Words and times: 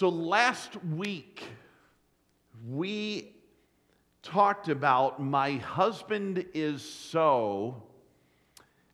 So 0.00 0.08
last 0.08 0.82
week, 0.82 1.42
we 2.66 3.34
talked 4.22 4.70
about 4.70 5.22
my 5.22 5.56
husband 5.56 6.46
is 6.54 6.80
so, 6.80 7.82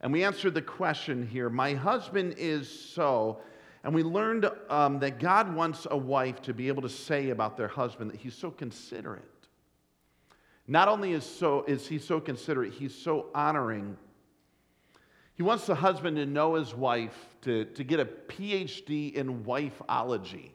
and 0.01 0.13
we 0.13 0.25
answered 0.25 0.55
the 0.55 0.63
question 0.63 1.25
here 1.25 1.49
my 1.49 1.75
husband 1.75 2.35
is 2.39 2.69
so. 2.69 3.39
And 3.85 3.95
we 3.95 4.03
learned 4.03 4.51
um, 4.69 4.99
that 4.99 5.21
God 5.21 5.55
wants 5.55 5.87
a 5.89 5.97
wife 5.97 6.43
to 6.43 6.53
be 6.53 6.67
able 6.67 6.83
to 6.83 6.89
say 6.89 7.31
about 7.31 7.57
their 7.57 7.69
husband 7.69 8.11
that 8.11 8.19
he's 8.19 8.35
so 8.35 8.51
considerate. 8.51 9.23
Not 10.67 10.89
only 10.89 11.13
is, 11.13 11.23
so, 11.23 11.63
is 11.69 11.87
he 11.87 12.01
so 12.01 12.19
considerate, 12.19 12.73
he's 12.73 12.97
so 12.97 13.27
honoring. 13.33 13.97
He 15.37 15.45
wants 15.45 15.67
the 15.67 15.77
husband 15.77 16.17
to 16.17 16.27
know 16.27 16.55
his 16.55 16.75
wife, 16.75 17.37
to, 17.43 17.65
to 17.65 17.85
get 17.85 18.01
a 18.01 18.07
PhD 18.07 19.15
in 19.15 19.45
wifeology, 19.45 20.51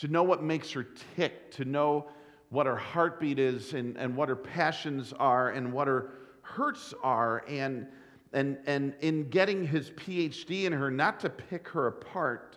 to 0.00 0.08
know 0.08 0.22
what 0.22 0.42
makes 0.42 0.72
her 0.72 0.86
tick, 1.14 1.50
to 1.52 1.64
know 1.64 2.06
what 2.48 2.66
her 2.66 2.76
heartbeat 2.76 3.38
is 3.38 3.74
and, 3.74 3.96
and 3.98 4.16
what 4.16 4.28
her 4.30 4.36
passions 4.36 5.12
are 5.18 5.50
and 5.50 5.70
what 5.72 5.86
her 5.86 6.12
hurts 6.40 6.94
are. 7.02 7.44
And, 7.46 7.86
and, 8.32 8.58
and 8.66 8.94
in 9.00 9.28
getting 9.28 9.66
his 9.66 9.90
PhD 9.90 10.64
in 10.64 10.72
her, 10.72 10.90
not 10.90 11.20
to 11.20 11.28
pick 11.30 11.68
her 11.68 11.86
apart 11.86 12.56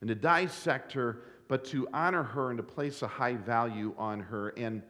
and 0.00 0.08
to 0.08 0.14
dissect 0.14 0.92
her, 0.92 1.22
but 1.48 1.64
to 1.66 1.88
honor 1.92 2.22
her 2.22 2.50
and 2.50 2.56
to 2.56 2.62
place 2.62 3.02
a 3.02 3.08
high 3.08 3.34
value 3.34 3.92
on 3.98 4.20
her. 4.20 4.50
And, 4.50 4.80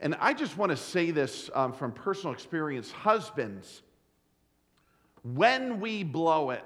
and 0.00 0.14
I 0.20 0.32
just 0.32 0.56
want 0.56 0.70
to 0.70 0.76
say 0.76 1.10
this 1.10 1.50
um, 1.54 1.72
from 1.72 1.90
personal 1.90 2.32
experience 2.32 2.92
husbands, 2.92 3.82
when 5.22 5.80
we 5.80 6.04
blow 6.04 6.50
it, 6.50 6.64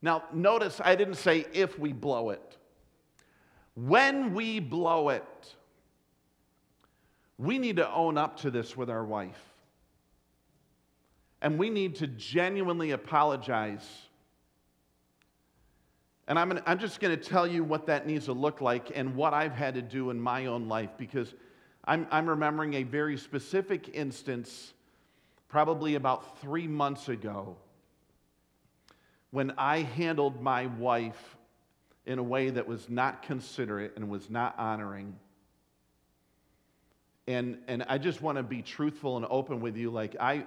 now 0.00 0.24
notice 0.32 0.80
I 0.82 0.94
didn't 0.94 1.16
say 1.16 1.44
if 1.52 1.78
we 1.78 1.92
blow 1.92 2.30
it. 2.30 2.49
When 3.74 4.34
we 4.34 4.60
blow 4.60 5.10
it, 5.10 5.54
we 7.38 7.58
need 7.58 7.76
to 7.76 7.90
own 7.90 8.18
up 8.18 8.40
to 8.40 8.50
this 8.50 8.76
with 8.76 8.90
our 8.90 9.04
wife. 9.04 9.40
And 11.40 11.58
we 11.58 11.70
need 11.70 11.96
to 11.96 12.06
genuinely 12.06 12.90
apologize. 12.90 13.86
And 16.28 16.38
I'm, 16.38 16.48
gonna, 16.48 16.62
I'm 16.66 16.78
just 16.78 17.00
going 17.00 17.16
to 17.18 17.22
tell 17.22 17.46
you 17.46 17.64
what 17.64 17.86
that 17.86 18.06
needs 18.06 18.26
to 18.26 18.34
look 18.34 18.60
like 18.60 18.92
and 18.94 19.16
what 19.16 19.32
I've 19.32 19.54
had 19.54 19.74
to 19.74 19.82
do 19.82 20.10
in 20.10 20.20
my 20.20 20.46
own 20.46 20.68
life 20.68 20.90
because 20.98 21.32
I'm, 21.84 22.06
I'm 22.10 22.28
remembering 22.28 22.74
a 22.74 22.82
very 22.82 23.16
specific 23.16 23.90
instance, 23.94 24.74
probably 25.48 25.94
about 25.94 26.38
three 26.40 26.68
months 26.68 27.08
ago, 27.08 27.56
when 29.30 29.52
I 29.56 29.78
handled 29.78 30.42
my 30.42 30.66
wife 30.66 31.36
in 32.06 32.18
a 32.18 32.22
way 32.22 32.50
that 32.50 32.66
was 32.66 32.88
not 32.88 33.22
considerate 33.22 33.92
and 33.96 34.08
was 34.08 34.30
not 34.30 34.58
honoring. 34.58 35.16
And, 37.26 37.58
and 37.68 37.84
I 37.88 37.98
just 37.98 38.20
want 38.22 38.38
to 38.38 38.42
be 38.42 38.62
truthful 38.62 39.16
and 39.16 39.26
open 39.28 39.60
with 39.60 39.76
you. 39.76 39.90
Like, 39.90 40.16
I, 40.18 40.46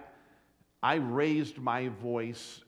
I 0.82 0.96
raised 0.96 1.58
my 1.58 1.90
voice 1.90 2.62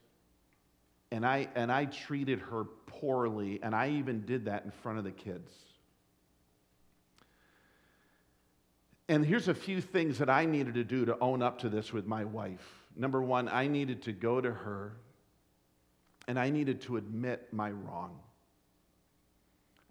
and 1.12 1.26
I, 1.26 1.48
and 1.56 1.72
I 1.72 1.86
treated 1.86 2.40
her 2.40 2.66
poorly, 2.88 3.60
and 3.62 3.76
I 3.76 3.92
even 3.92 4.26
did 4.26 4.46
that 4.46 4.66
in 4.66 4.72
front 4.72 4.98
of 4.98 5.04
the 5.04 5.12
kids. 5.12 5.52
And 9.08 9.24
here's 9.24 9.48
a 9.48 9.54
few 9.54 9.82
things 9.82 10.18
that 10.18 10.30
I 10.30 10.46
needed 10.46 10.74
to 10.76 10.84
do 10.84 11.06
to 11.06 11.18
own 11.20 11.42
up 11.42 11.60
to 11.60 11.70
this 11.70 11.94
with 11.94 12.08
my 12.08 12.26
wife. 12.26 12.66
Number 12.96 13.22
one, 13.22 13.48
I 13.50 13.68
needed 13.68 14.02
to 14.04 14.14
go 14.14 14.42
to 14.42 14.52
her 14.52 14.94
and 16.28 16.40
I 16.40 16.50
needed 16.50 16.82
to 16.82 16.98
admit 16.98 17.50
my 17.52 17.70
wrong. 17.70 18.20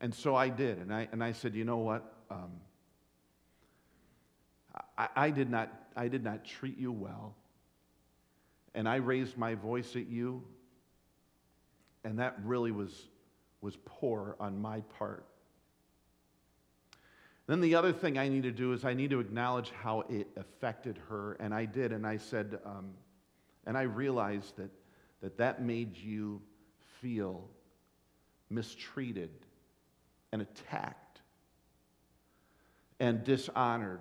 And 0.00 0.14
so 0.14 0.34
I 0.34 0.48
did. 0.48 0.78
And 0.78 0.92
I, 0.92 1.08
and 1.12 1.22
I 1.22 1.32
said, 1.32 1.54
you 1.54 1.64
know 1.64 1.78
what? 1.78 2.12
Um, 2.30 2.50
I, 4.98 5.08
I, 5.16 5.30
did 5.30 5.50
not, 5.50 5.72
I 5.96 6.08
did 6.08 6.24
not 6.24 6.44
treat 6.44 6.78
you 6.78 6.92
well. 6.92 7.34
And 8.74 8.88
I 8.88 8.96
raised 8.96 9.38
my 9.38 9.54
voice 9.54 9.96
at 9.96 10.08
you. 10.08 10.42
And 12.04 12.18
that 12.18 12.36
really 12.44 12.70
was, 12.70 13.08
was 13.60 13.76
poor 13.84 14.36
on 14.40 14.60
my 14.60 14.80
part. 14.98 15.24
Then 17.46 17.60
the 17.60 17.74
other 17.74 17.92
thing 17.92 18.18
I 18.18 18.28
need 18.28 18.42
to 18.44 18.52
do 18.52 18.72
is 18.72 18.84
I 18.84 18.94
need 18.94 19.10
to 19.10 19.20
acknowledge 19.20 19.70
how 19.70 20.00
it 20.08 20.28
affected 20.36 20.98
her. 21.08 21.34
And 21.40 21.54
I 21.54 21.66
did. 21.66 21.92
And 21.92 22.06
I 22.06 22.16
said, 22.16 22.58
um, 22.64 22.90
and 23.66 23.78
I 23.78 23.82
realized 23.82 24.56
that, 24.56 24.70
that 25.22 25.38
that 25.38 25.62
made 25.62 25.96
you 25.96 26.42
feel 27.00 27.48
mistreated 28.50 29.30
and 30.34 30.42
attacked 30.42 31.20
and 32.98 33.22
dishonored. 33.22 34.00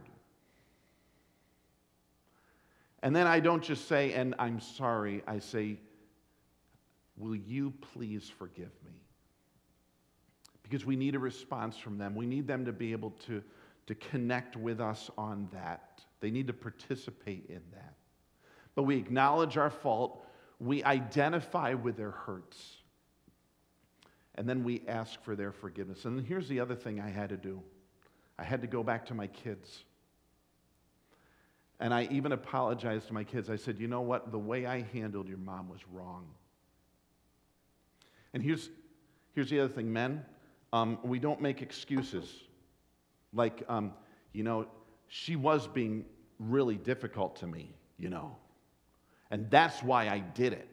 And 3.04 3.16
then 3.16 3.28
I 3.28 3.40
don't 3.40 3.62
just 3.62 3.88
say, 3.88 4.14
and 4.14 4.34
I'm 4.40 4.60
sorry, 4.60 5.22
I 5.28 5.38
say, 5.38 5.78
will 7.18 7.36
you 7.36 7.72
please 7.94 8.32
forgive 8.40 8.72
me? 8.84 8.94
Because 10.64 10.88
we 10.88 10.96
need 10.96 11.14
a 11.14 11.20
response 11.20 11.78
from 11.78 12.00
them. 12.00 12.16
We 12.16 12.26
need 12.26 12.48
them 12.48 12.66
to 12.66 12.74
be 12.74 12.94
able 12.94 13.12
to, 13.28 13.44
to 13.86 13.94
connect 13.94 14.56
with 14.56 14.82
us 14.82 15.12
on 15.20 15.48
that. 15.54 16.02
They 16.20 16.32
need 16.32 16.48
to 16.48 16.54
participate 16.54 17.46
in 17.48 17.62
that. 17.74 17.94
But 18.74 18.84
we 18.84 18.98
acknowledge 18.98 19.56
our 19.58 19.70
fault, 19.70 20.26
we 20.60 20.84
identify 20.84 21.76
with 21.76 21.96
their 21.96 22.12
hurts 22.12 22.78
and 24.36 24.48
then 24.48 24.64
we 24.64 24.82
ask 24.88 25.22
for 25.24 25.36
their 25.36 25.52
forgiveness. 25.52 26.06
And 26.06 26.26
here's 26.26 26.48
the 26.48 26.60
other 26.60 26.76
thing 26.76 27.00
I 27.00 27.10
had 27.10 27.30
to 27.30 27.38
do 27.38 27.62
I 28.38 28.44
had 28.44 28.62
to 28.62 28.68
go 28.68 28.84
back 28.84 29.06
to 29.08 29.14
my 29.14 29.28
kids. 29.28 29.84
And 31.80 31.94
I 31.94 32.08
even 32.12 32.32
apologized 32.32 33.08
to 33.08 33.14
my 33.14 33.24
kids. 33.24 33.50
I 33.50 33.58
said, 33.58 33.80
you 33.80 33.88
know 33.88 34.02
what? 34.02 34.32
The 34.32 34.40
way 34.40 34.66
I 34.66 34.82
handled 34.94 35.28
your 35.28 35.38
mom 35.38 35.70
was 35.70 35.80
wrong. 35.92 36.26
And 38.34 38.42
here's, 38.42 38.70
here's 39.36 39.50
the 39.50 39.60
other 39.60 39.74
thing 39.74 39.92
men, 39.92 40.24
um, 40.72 40.98
we 41.04 41.20
don't 41.20 41.42
make 41.42 41.62
excuses. 41.62 42.32
Like, 43.34 43.64
um, 43.68 43.94
you 44.32 44.44
know, 44.44 44.68
she 45.08 45.36
was 45.36 45.68
being 45.68 46.06
really 46.40 46.76
difficult 46.76 47.36
to 47.38 47.48
me, 47.48 47.76
you 47.98 48.10
know. 48.10 48.38
And 49.30 49.50
that's 49.50 49.84
why 49.84 50.08
I 50.08 50.20
did 50.20 50.54
it. 50.54 50.73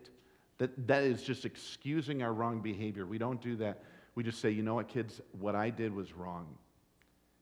That, 0.61 0.87
that 0.89 1.05
is 1.05 1.23
just 1.23 1.47
excusing 1.47 2.23
our 2.23 2.35
wrong 2.35 2.61
behavior. 2.61 3.07
We 3.07 3.17
don't 3.17 3.41
do 3.41 3.57
that. 3.57 3.83
We 4.15 4.23
just 4.23 4.43
say, 4.43 4.51
you 4.51 4.63
know 4.63 4.75
what, 4.75 4.89
kids, 4.89 5.23
what 5.41 5.55
I 5.55 5.71
did 5.71 5.95
was 5.95 6.13
wrong. 6.13 6.47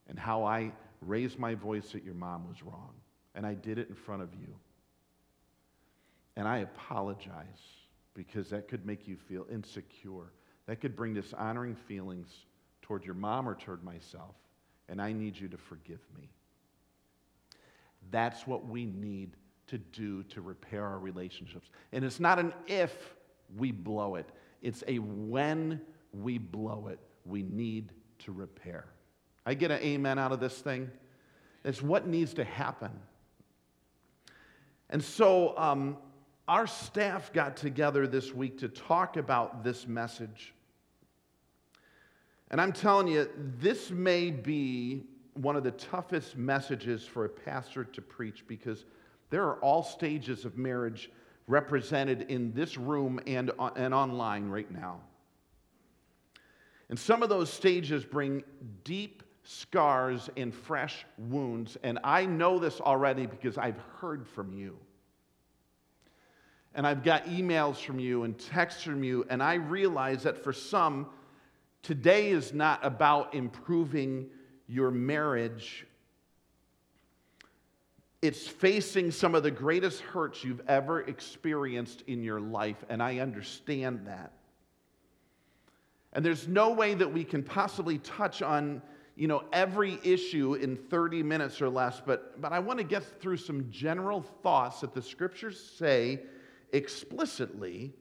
And 0.08 0.16
how 0.16 0.44
I 0.44 0.70
raised 1.02 1.36
my 1.36 1.56
voice 1.56 1.96
at 1.96 2.04
your 2.04 2.14
mom 2.14 2.46
was 2.48 2.62
wrong. 2.62 2.92
And 3.34 3.44
I 3.44 3.54
did 3.54 3.76
it 3.76 3.88
in 3.88 3.96
front 3.96 4.22
of 4.22 4.32
you. 4.34 4.54
And 6.36 6.46
I 6.46 6.58
apologize 6.58 7.34
because 8.14 8.50
that 8.50 8.68
could 8.68 8.86
make 8.86 9.08
you 9.08 9.16
feel 9.16 9.46
insecure. 9.50 10.30
That 10.66 10.80
could 10.80 10.94
bring 10.94 11.12
dishonoring 11.12 11.74
feelings 11.74 12.28
toward 12.82 13.04
your 13.04 13.16
mom 13.16 13.48
or 13.48 13.56
toward 13.56 13.82
myself. 13.82 14.36
And 14.88 15.02
I 15.02 15.10
need 15.10 15.36
you 15.36 15.48
to 15.48 15.56
forgive 15.56 16.00
me. 16.16 16.30
That's 18.12 18.46
what 18.46 18.68
we 18.68 18.86
need 18.86 19.32
to 19.68 19.78
do 19.78 20.22
to 20.24 20.40
repair 20.40 20.84
our 20.84 20.98
relationships. 20.98 21.70
And 21.92 22.04
it's 22.04 22.20
not 22.20 22.38
an 22.38 22.52
if 22.66 23.14
we 23.56 23.72
blow 23.72 24.16
it, 24.16 24.28
it's 24.62 24.82
a 24.88 24.98
when 24.98 25.80
we 26.12 26.38
blow 26.38 26.88
it, 26.88 26.98
we 27.24 27.42
need 27.42 27.92
to 28.20 28.32
repair. 28.32 28.86
I 29.46 29.54
get 29.54 29.70
an 29.70 29.80
amen 29.80 30.18
out 30.18 30.32
of 30.32 30.40
this 30.40 30.58
thing. 30.58 30.90
It's 31.64 31.82
what 31.82 32.06
needs 32.06 32.34
to 32.34 32.44
happen. 32.44 32.90
And 34.90 35.02
so, 35.02 35.56
um, 35.58 35.98
our 36.46 36.66
staff 36.66 37.30
got 37.32 37.58
together 37.58 38.06
this 38.06 38.32
week 38.32 38.58
to 38.58 38.68
talk 38.68 39.18
about 39.18 39.62
this 39.62 39.86
message. 39.86 40.54
And 42.50 42.58
I'm 42.58 42.72
telling 42.72 43.06
you, 43.06 43.28
this 43.60 43.90
may 43.90 44.30
be 44.30 45.04
one 45.34 45.56
of 45.56 45.62
the 45.62 45.72
toughest 45.72 46.38
messages 46.38 47.04
for 47.04 47.26
a 47.26 47.28
pastor 47.28 47.84
to 47.84 48.00
preach 48.00 48.44
because 48.46 48.86
there 49.30 49.44
are 49.44 49.56
all 49.56 49.82
stages 49.82 50.44
of 50.44 50.56
marriage 50.56 51.10
represented 51.46 52.22
in 52.30 52.52
this 52.52 52.76
room 52.76 53.20
and, 53.26 53.50
uh, 53.58 53.70
and 53.76 53.94
online 53.94 54.48
right 54.48 54.70
now. 54.70 55.00
And 56.88 56.98
some 56.98 57.22
of 57.22 57.28
those 57.28 57.52
stages 57.52 58.04
bring 58.04 58.44
deep 58.84 59.22
scars 59.42 60.30
and 60.36 60.54
fresh 60.54 61.04
wounds. 61.16 61.76
And 61.82 61.98
I 62.04 62.26
know 62.26 62.58
this 62.58 62.80
already 62.80 63.26
because 63.26 63.58
I've 63.58 63.78
heard 64.00 64.26
from 64.26 64.52
you. 64.52 64.78
And 66.74 66.86
I've 66.86 67.02
got 67.02 67.24
emails 67.24 67.76
from 67.76 67.98
you 67.98 68.24
and 68.24 68.38
texts 68.38 68.82
from 68.82 69.02
you. 69.02 69.26
And 69.30 69.42
I 69.42 69.54
realize 69.54 70.22
that 70.22 70.42
for 70.42 70.52
some, 70.52 71.08
today 71.82 72.28
is 72.30 72.52
not 72.52 72.84
about 72.84 73.34
improving 73.34 74.28
your 74.66 74.90
marriage 74.90 75.86
it's 78.20 78.48
facing 78.48 79.10
some 79.10 79.34
of 79.34 79.42
the 79.42 79.50
greatest 79.50 80.00
hurts 80.00 80.42
you've 80.42 80.62
ever 80.68 81.02
experienced 81.02 82.02
in 82.06 82.22
your 82.22 82.40
life, 82.40 82.84
and 82.88 83.02
I 83.02 83.18
understand 83.18 84.06
that. 84.06 84.32
And 86.12 86.24
there's 86.24 86.48
no 86.48 86.72
way 86.72 86.94
that 86.94 87.12
we 87.12 87.22
can 87.22 87.42
possibly 87.42 87.98
touch 87.98 88.42
on 88.42 88.82
you 89.14 89.26
know, 89.26 89.42
every 89.52 89.98
issue 90.04 90.54
in 90.54 90.76
30 90.76 91.24
minutes 91.24 91.60
or 91.60 91.68
less, 91.68 92.00
but, 92.04 92.40
but 92.40 92.52
I 92.52 92.60
want 92.60 92.78
to 92.78 92.84
get 92.84 93.02
through 93.20 93.38
some 93.38 93.68
general 93.68 94.22
thoughts 94.44 94.80
that 94.80 94.94
the 94.94 95.02
scriptures 95.02 95.60
say 95.76 96.20
explicitly, 96.72 97.92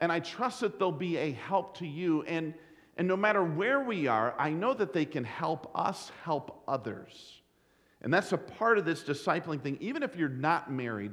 and 0.00 0.10
I 0.10 0.20
trust 0.20 0.60
that 0.60 0.78
they'll 0.78 0.90
be 0.90 1.18
a 1.18 1.32
help 1.32 1.76
to 1.78 1.86
you. 1.86 2.22
And, 2.22 2.54
and 2.96 3.06
no 3.06 3.16
matter 3.16 3.44
where 3.44 3.80
we 3.80 4.06
are, 4.06 4.34
I 4.38 4.50
know 4.50 4.72
that 4.72 4.94
they 4.94 5.04
can 5.04 5.22
help 5.24 5.70
us 5.74 6.10
help 6.24 6.62
others. 6.66 7.42
And 8.02 8.12
that's 8.12 8.32
a 8.32 8.38
part 8.38 8.78
of 8.78 8.84
this 8.84 9.02
discipling 9.02 9.60
thing. 9.60 9.78
Even 9.80 10.02
if 10.02 10.16
you're 10.16 10.28
not 10.28 10.70
married, 10.70 11.12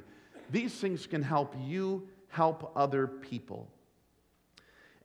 these 0.52 0.74
things 0.74 1.08
can 1.08 1.22
help 1.22 1.56
you 1.66 2.08
help 2.28 2.72
other 2.76 3.08
people. 3.08 3.70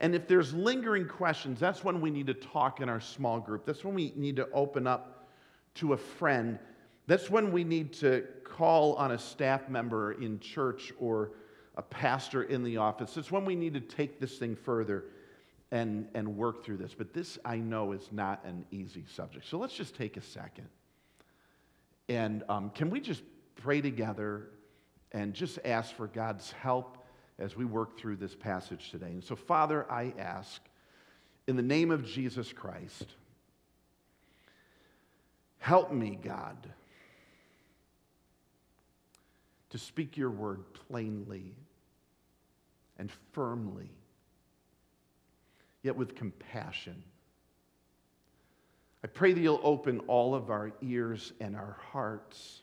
And 0.00 0.14
if 0.14 0.28
there's 0.28 0.54
lingering 0.54 1.06
questions, 1.06 1.58
that's 1.58 1.82
when 1.82 2.00
we 2.00 2.10
need 2.10 2.26
to 2.28 2.34
talk 2.34 2.80
in 2.80 2.88
our 2.88 3.00
small 3.00 3.40
group. 3.40 3.66
That's 3.66 3.84
when 3.84 3.94
we 3.94 4.12
need 4.16 4.36
to 4.36 4.48
open 4.52 4.86
up 4.86 5.28
to 5.76 5.92
a 5.92 5.96
friend. 5.96 6.58
That's 7.06 7.30
when 7.30 7.52
we 7.52 7.64
need 7.64 7.92
to 7.94 8.24
call 8.44 8.94
on 8.94 9.12
a 9.12 9.18
staff 9.18 9.68
member 9.68 10.12
in 10.12 10.38
church 10.40 10.92
or 10.98 11.32
a 11.76 11.82
pastor 11.82 12.44
in 12.44 12.62
the 12.62 12.76
office. 12.76 13.16
It's 13.16 13.30
when 13.30 13.44
we 13.44 13.54
need 13.54 13.74
to 13.74 13.80
take 13.80 14.20
this 14.20 14.38
thing 14.38 14.56
further 14.56 15.04
and, 15.70 16.08
and 16.14 16.36
work 16.36 16.64
through 16.64 16.78
this. 16.78 16.94
But 16.94 17.12
this, 17.12 17.38
I 17.44 17.56
know, 17.56 17.92
is 17.92 18.08
not 18.12 18.44
an 18.44 18.64
easy 18.70 19.04
subject. 19.06 19.46
So 19.48 19.58
let's 19.58 19.74
just 19.74 19.96
take 19.96 20.16
a 20.16 20.22
second. 20.22 20.68
And 22.08 22.42
um, 22.48 22.70
can 22.70 22.90
we 22.90 23.00
just 23.00 23.22
pray 23.56 23.80
together 23.80 24.48
and 25.12 25.34
just 25.34 25.58
ask 25.64 25.94
for 25.94 26.06
God's 26.06 26.52
help 26.52 26.98
as 27.38 27.56
we 27.56 27.64
work 27.64 27.98
through 27.98 28.16
this 28.16 28.34
passage 28.34 28.90
today. 28.90 29.06
And 29.06 29.22
so, 29.22 29.36
Father, 29.36 29.90
I 29.90 30.12
ask, 30.18 30.60
in 31.46 31.56
the 31.56 31.62
name 31.62 31.90
of 31.90 32.04
Jesus 32.04 32.52
Christ, 32.52 33.06
help 35.58 35.92
me, 35.92 36.18
God, 36.20 36.56
to 39.70 39.78
speak 39.78 40.16
your 40.16 40.30
word 40.30 40.60
plainly 40.88 41.54
and 42.98 43.10
firmly, 43.32 43.90
yet 45.82 45.96
with 45.96 46.16
compassion. 46.16 47.02
I 49.04 49.06
pray 49.06 49.32
that 49.32 49.40
you'll 49.40 49.60
open 49.62 50.00
all 50.00 50.34
of 50.34 50.50
our 50.50 50.72
ears 50.82 51.32
and 51.40 51.54
our 51.54 51.76
hearts 51.92 52.62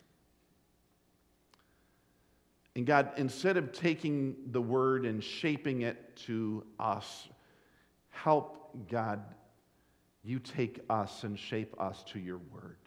and 2.76 2.86
God, 2.86 3.12
instead 3.16 3.56
of 3.56 3.72
taking 3.72 4.36
the 4.52 4.62
word 4.62 5.06
and 5.06 5.24
shaping 5.24 5.82
it 5.82 6.16
to 6.28 6.66
us, 6.78 7.30
help 8.10 8.76
God, 8.90 9.22
you 10.24 10.40
take 10.40 10.82
us 10.90 11.24
and 11.24 11.40
shape 11.40 11.74
us 11.80 12.04
to 12.08 12.20
your 12.20 12.40
word. 12.54 12.78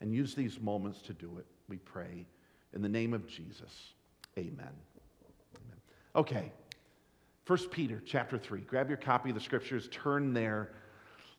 And 0.00 0.14
use 0.14 0.34
these 0.34 0.60
moments 0.60 1.00
to 1.02 1.14
do 1.14 1.38
it, 1.38 1.46
we 1.68 1.78
pray. 1.78 2.26
In 2.74 2.82
the 2.82 2.88
name 2.88 3.12
of 3.12 3.26
Jesus, 3.26 3.94
amen. 4.38 4.54
amen. 4.60 5.80
Okay, 6.14 6.52
1 7.46 7.58
Peter 7.70 8.00
chapter 8.06 8.38
3. 8.38 8.60
Grab 8.60 8.88
your 8.88 8.98
copy 8.98 9.30
of 9.30 9.34
the 9.34 9.40
scriptures, 9.40 9.88
turn 9.90 10.32
there. 10.32 10.70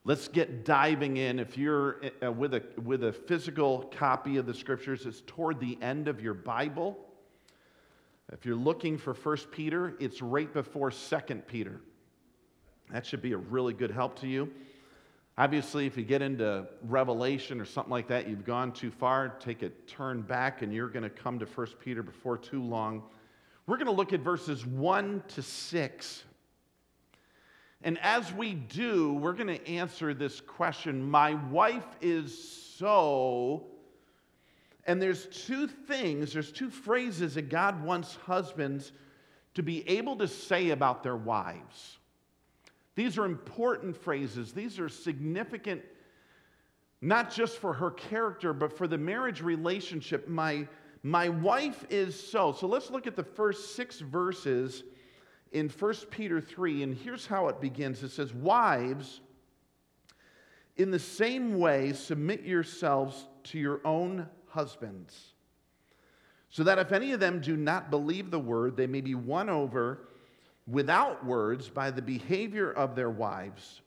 Let's 0.08 0.30
get 0.30 0.64
diving 0.64 1.18
in. 1.18 1.38
If 1.38 1.58
you're 1.58 2.00
uh, 2.24 2.32
with, 2.32 2.54
a, 2.54 2.64
with 2.82 3.04
a 3.04 3.12
physical 3.12 3.92
copy 3.98 4.38
of 4.38 4.46
the 4.46 4.54
scriptures, 4.54 5.06
it's 5.06 5.22
toward 5.28 5.60
the 5.60 5.78
end 5.82 6.08
of 6.08 6.22
your 6.22 6.34
Bible. 6.34 6.98
If 8.32 8.46
you're 8.46 8.56
looking 8.56 8.98
for 8.98 9.14
1 9.14 9.38
Peter, 9.52 9.98
it's 10.00 10.22
right 10.22 10.54
before 10.54 10.92
2 10.92 11.18
Peter. 11.46 11.82
That 12.90 13.06
should 13.06 13.22
be 13.22 13.34
a 13.34 13.38
really 13.38 13.74
good 13.74 13.92
help 13.92 14.18
to 14.22 14.28
you. 14.28 14.50
Obviously, 15.38 15.88
if 15.88 15.98
you 15.98 16.06
get 16.06 16.22
into 16.22 16.66
Revelation 16.84 17.60
or 17.60 17.66
something 17.66 17.92
like 17.92 18.08
that, 18.08 18.30
you've 18.30 18.46
gone 18.46 18.72
too 18.72 18.92
far, 18.92 19.28
take 19.28 19.62
a 19.62 19.72
turn 19.88 20.22
back 20.22 20.62
and 20.62 20.74
you're 20.74 20.88
going 20.88 21.04
to 21.04 21.10
come 21.10 21.38
to 21.38 21.46
1 21.46 21.68
Peter 21.84 22.02
before 22.02 22.38
too 22.38 22.64
long. 22.64 23.04
We're 23.66 23.76
going 23.76 23.88
to 23.88 23.92
look 23.92 24.14
at 24.14 24.22
verses 24.22 24.66
1 24.66 25.24
to 25.28 25.42
6 25.42 26.24
and 27.84 28.00
as 28.00 28.34
we 28.34 28.54
do, 28.54 29.14
we're 29.14 29.34
going 29.34 29.48
to 29.48 29.68
answer 29.68 30.14
this 30.14 30.42
question 30.42 31.10
My 31.10 31.36
wife 31.36 31.88
is 32.02 32.38
so. 32.78 33.66
And 34.86 35.02
there's 35.02 35.26
two 35.26 35.68
things, 35.68 36.32
there's 36.32 36.52
two 36.52 36.70
phrases 36.70 37.36
that 37.36 37.50
God 37.50 37.84
wants 37.84 38.16
husbands 38.26 38.94
to 39.56 39.62
be 39.62 39.88
able 39.90 40.16
to 40.16 40.28
say 40.28 40.70
about 40.70 41.04
their 41.04 41.18
wives. 41.18 41.98
These 42.96 43.18
are 43.18 43.26
important 43.26 43.98
phrases, 43.98 44.54
these 44.54 44.80
are 44.80 44.88
significant, 44.88 45.82
not 47.02 47.32
just 47.32 47.58
for 47.58 47.74
her 47.74 47.92
character, 47.92 48.54
but 48.54 48.76
for 48.76 48.88
the 48.88 48.98
marriage 48.98 49.42
relationship. 49.42 50.28
My, 50.28 50.68
my 51.04 51.30
wife 51.30 51.86
is 51.90 52.18
so. 52.18 52.54
So 52.54 52.66
let's 52.66 52.90
look 52.90 53.08
at 53.08 53.16
the 53.16 53.24
first 53.24 53.76
six 53.76 54.00
verses 54.00 54.84
in 55.52 55.70
1 55.70 55.94
Peter 56.10 56.42
3, 56.42 56.84
and 56.84 56.96
here's 56.96 57.26
how 57.26 57.48
it 57.48 57.62
begins 57.62 58.04
it 58.04 58.10
says, 58.10 58.34
Wives, 58.34 59.22
in 60.76 60.92
the 60.92 61.00
same 61.00 61.58
way, 61.58 61.94
submit 61.94 62.44
yourselves 62.44 63.28
to 63.46 63.60
your 63.60 63.82
own 63.86 64.28
husbands, 64.48 65.34
so 66.50 66.64
that 66.64 66.80
if 66.80 66.92
any 66.92 67.12
of 67.12 67.20
them 67.20 67.40
do 67.42 67.56
not 67.56 67.90
believe 67.90 68.32
the 68.32 68.40
word, 68.40 68.78
they 68.78 68.88
may 68.88 69.02
be 69.02 69.16
won 69.16 69.50
over 69.50 70.08
without 70.68 71.26
words 71.26 71.70
by 71.70 71.92
the 71.92 72.02
behavior 72.02 72.72
of 72.72 72.96
their 72.96 73.10
wives 73.10 73.82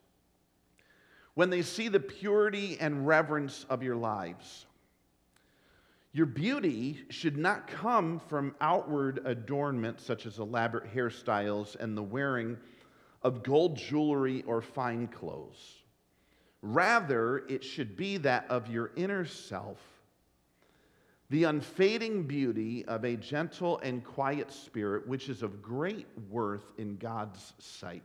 when 1.35 1.51
they 1.51 1.63
see 1.63 1.89
the 1.89 2.01
purity 2.01 2.77
and 2.81 3.07
reverence 3.07 3.65
of 3.71 3.83
your 3.83 3.97
lives. 3.97 4.67
Your 6.13 6.27
beauty 6.27 7.05
should 7.09 7.37
not 7.37 7.69
come 7.69 8.19
from 8.19 8.57
outward 8.61 9.21
adornment, 9.25 10.01
such 10.01 10.27
as 10.27 10.39
elaborate 10.39 10.93
hairstyles 10.93 11.77
and 11.77 11.97
the 11.97 12.03
wearing 12.03 12.59
of 13.23 13.45
gold 13.45 13.77
jewelry 13.77 14.43
or 14.47 14.61
fine 14.61 15.07
clothes. 15.07 15.77
Rather, 16.63 17.45
it 17.49 17.63
should 17.63 17.97
be 17.97 18.17
that 18.19 18.45
of 18.51 18.69
your 18.69 18.91
inner 18.97 19.25
self, 19.25 19.79
the 21.31 21.45
unfading 21.45 22.25
beauty 22.25 22.85
of 22.87 23.05
a 23.05 23.17
gentle 23.17 23.79
and 23.79 24.05
quiet 24.05 24.53
spirit, 24.53 25.07
which 25.07 25.29
is 25.29 25.45
of 25.45 25.63
great 25.63 26.09
worth 26.29 26.73
in 26.77 26.97
God's 26.97 27.53
sight. 27.59 28.03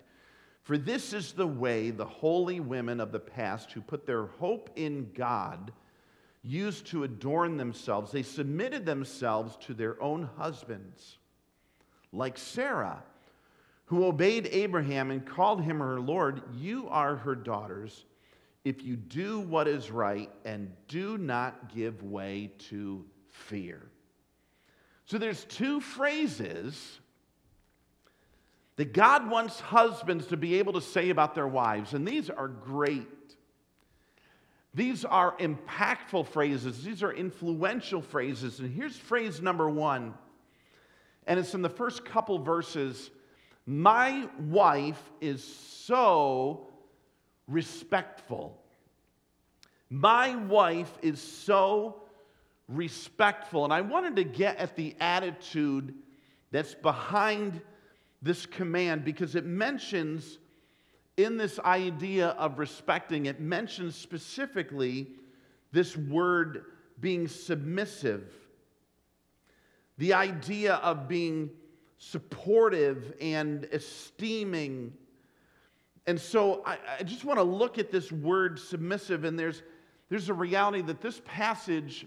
For 0.61 0.77
this 0.77 1.11
is 1.11 1.31
the 1.31 1.47
way 1.47 1.89
the 1.89 2.05
holy 2.05 2.59
women 2.59 2.99
of 2.99 3.11
the 3.11 3.19
past 3.19 3.71
who 3.71 3.81
put 3.81 4.05
their 4.05 4.27
hope 4.27 4.69
in 4.75 5.11
God 5.15 5.71
used 6.45 6.85
to 6.87 7.03
adorn 7.03 7.57
themselves. 7.57 8.11
They 8.11 8.21
submitted 8.21 8.85
themselves 8.85 9.57
to 9.65 9.73
their 9.73 10.01
own 10.01 10.29
husbands, 10.37 11.17
like 12.11 12.37
Sarah, 12.37 13.03
who 13.85 14.05
obeyed 14.05 14.47
Abraham 14.51 15.11
and 15.11 15.25
called 15.25 15.61
him 15.61 15.79
her 15.79 15.99
Lord. 15.99 16.43
You 16.53 16.87
are 16.89 17.15
her 17.15 17.35
daughters 17.35 18.05
if 18.63 18.83
you 18.83 18.95
do 18.95 19.39
what 19.39 19.67
is 19.67 19.91
right 19.91 20.29
and 20.43 20.71
do 20.87 21.17
not 21.17 21.73
give 21.73 22.03
way 22.03 22.51
to 22.69 23.05
fear. 23.29 23.81
So 25.05 25.17
there's 25.17 25.45
two 25.45 25.79
phrases 25.79 26.99
that 28.75 28.91
God 28.91 29.29
wants 29.29 29.59
husbands 29.59 30.27
to 30.27 30.37
be 30.37 30.59
able 30.59 30.73
to 30.73 30.81
say 30.81 31.09
about 31.09 31.35
their 31.35 31.47
wives, 31.47 31.93
and 31.93 32.07
these 32.07 32.29
are 32.29 32.47
great 32.47 33.07
these 34.75 35.05
are 35.05 35.35
impactful 35.37 36.27
phrases, 36.27 36.83
these 36.83 37.01
are 37.01 37.11
influential 37.11 38.01
phrases. 38.01 38.59
And 38.59 38.69
here's 38.69 38.97
phrase 38.97 39.41
number 39.41 39.69
one, 39.69 40.13
and 41.25 41.39
it's 41.39 41.53
in 41.53 41.61
the 41.61 41.69
first 41.69 42.03
couple 42.03 42.37
verses 42.39 43.09
My 43.65 44.27
wife 44.37 45.01
is 45.21 45.43
so 45.43 46.67
respectful. 47.47 48.61
My 49.89 50.35
wife 50.35 50.91
is 51.01 51.21
so 51.21 52.01
respectful. 52.67 53.63
And 53.63 53.71
I 53.73 53.81
wanted 53.81 54.17
to 54.17 54.23
get 54.23 54.57
at 54.57 54.75
the 54.75 54.95
attitude 54.99 55.93
that's 56.51 56.73
behind 56.73 57.61
this 58.21 58.45
command 58.45 59.05
because 59.05 59.35
it 59.35 59.45
mentions 59.45 60.39
in 61.17 61.37
this 61.37 61.59
idea 61.59 62.29
of 62.29 62.59
respecting, 62.59 63.25
it 63.25 63.39
mentions 63.39 63.95
specifically 63.95 65.07
this 65.71 65.95
word 65.95 66.65
being 66.99 67.27
submissive, 67.27 68.33
the 69.97 70.13
idea 70.13 70.75
of 70.75 71.07
being 71.07 71.49
supportive 71.97 73.13
and 73.21 73.67
esteeming. 73.71 74.93
And 76.07 76.19
so 76.19 76.61
I, 76.65 76.77
I 76.99 77.03
just 77.03 77.23
want 77.23 77.39
to 77.39 77.43
look 77.43 77.77
at 77.77 77.91
this 77.91 78.11
word 78.11 78.59
submissive, 78.59 79.23
and 79.23 79.39
there's, 79.39 79.63
there's 80.09 80.29
a 80.29 80.33
reality 80.33 80.81
that 80.83 81.01
this 81.01 81.21
passage 81.25 82.05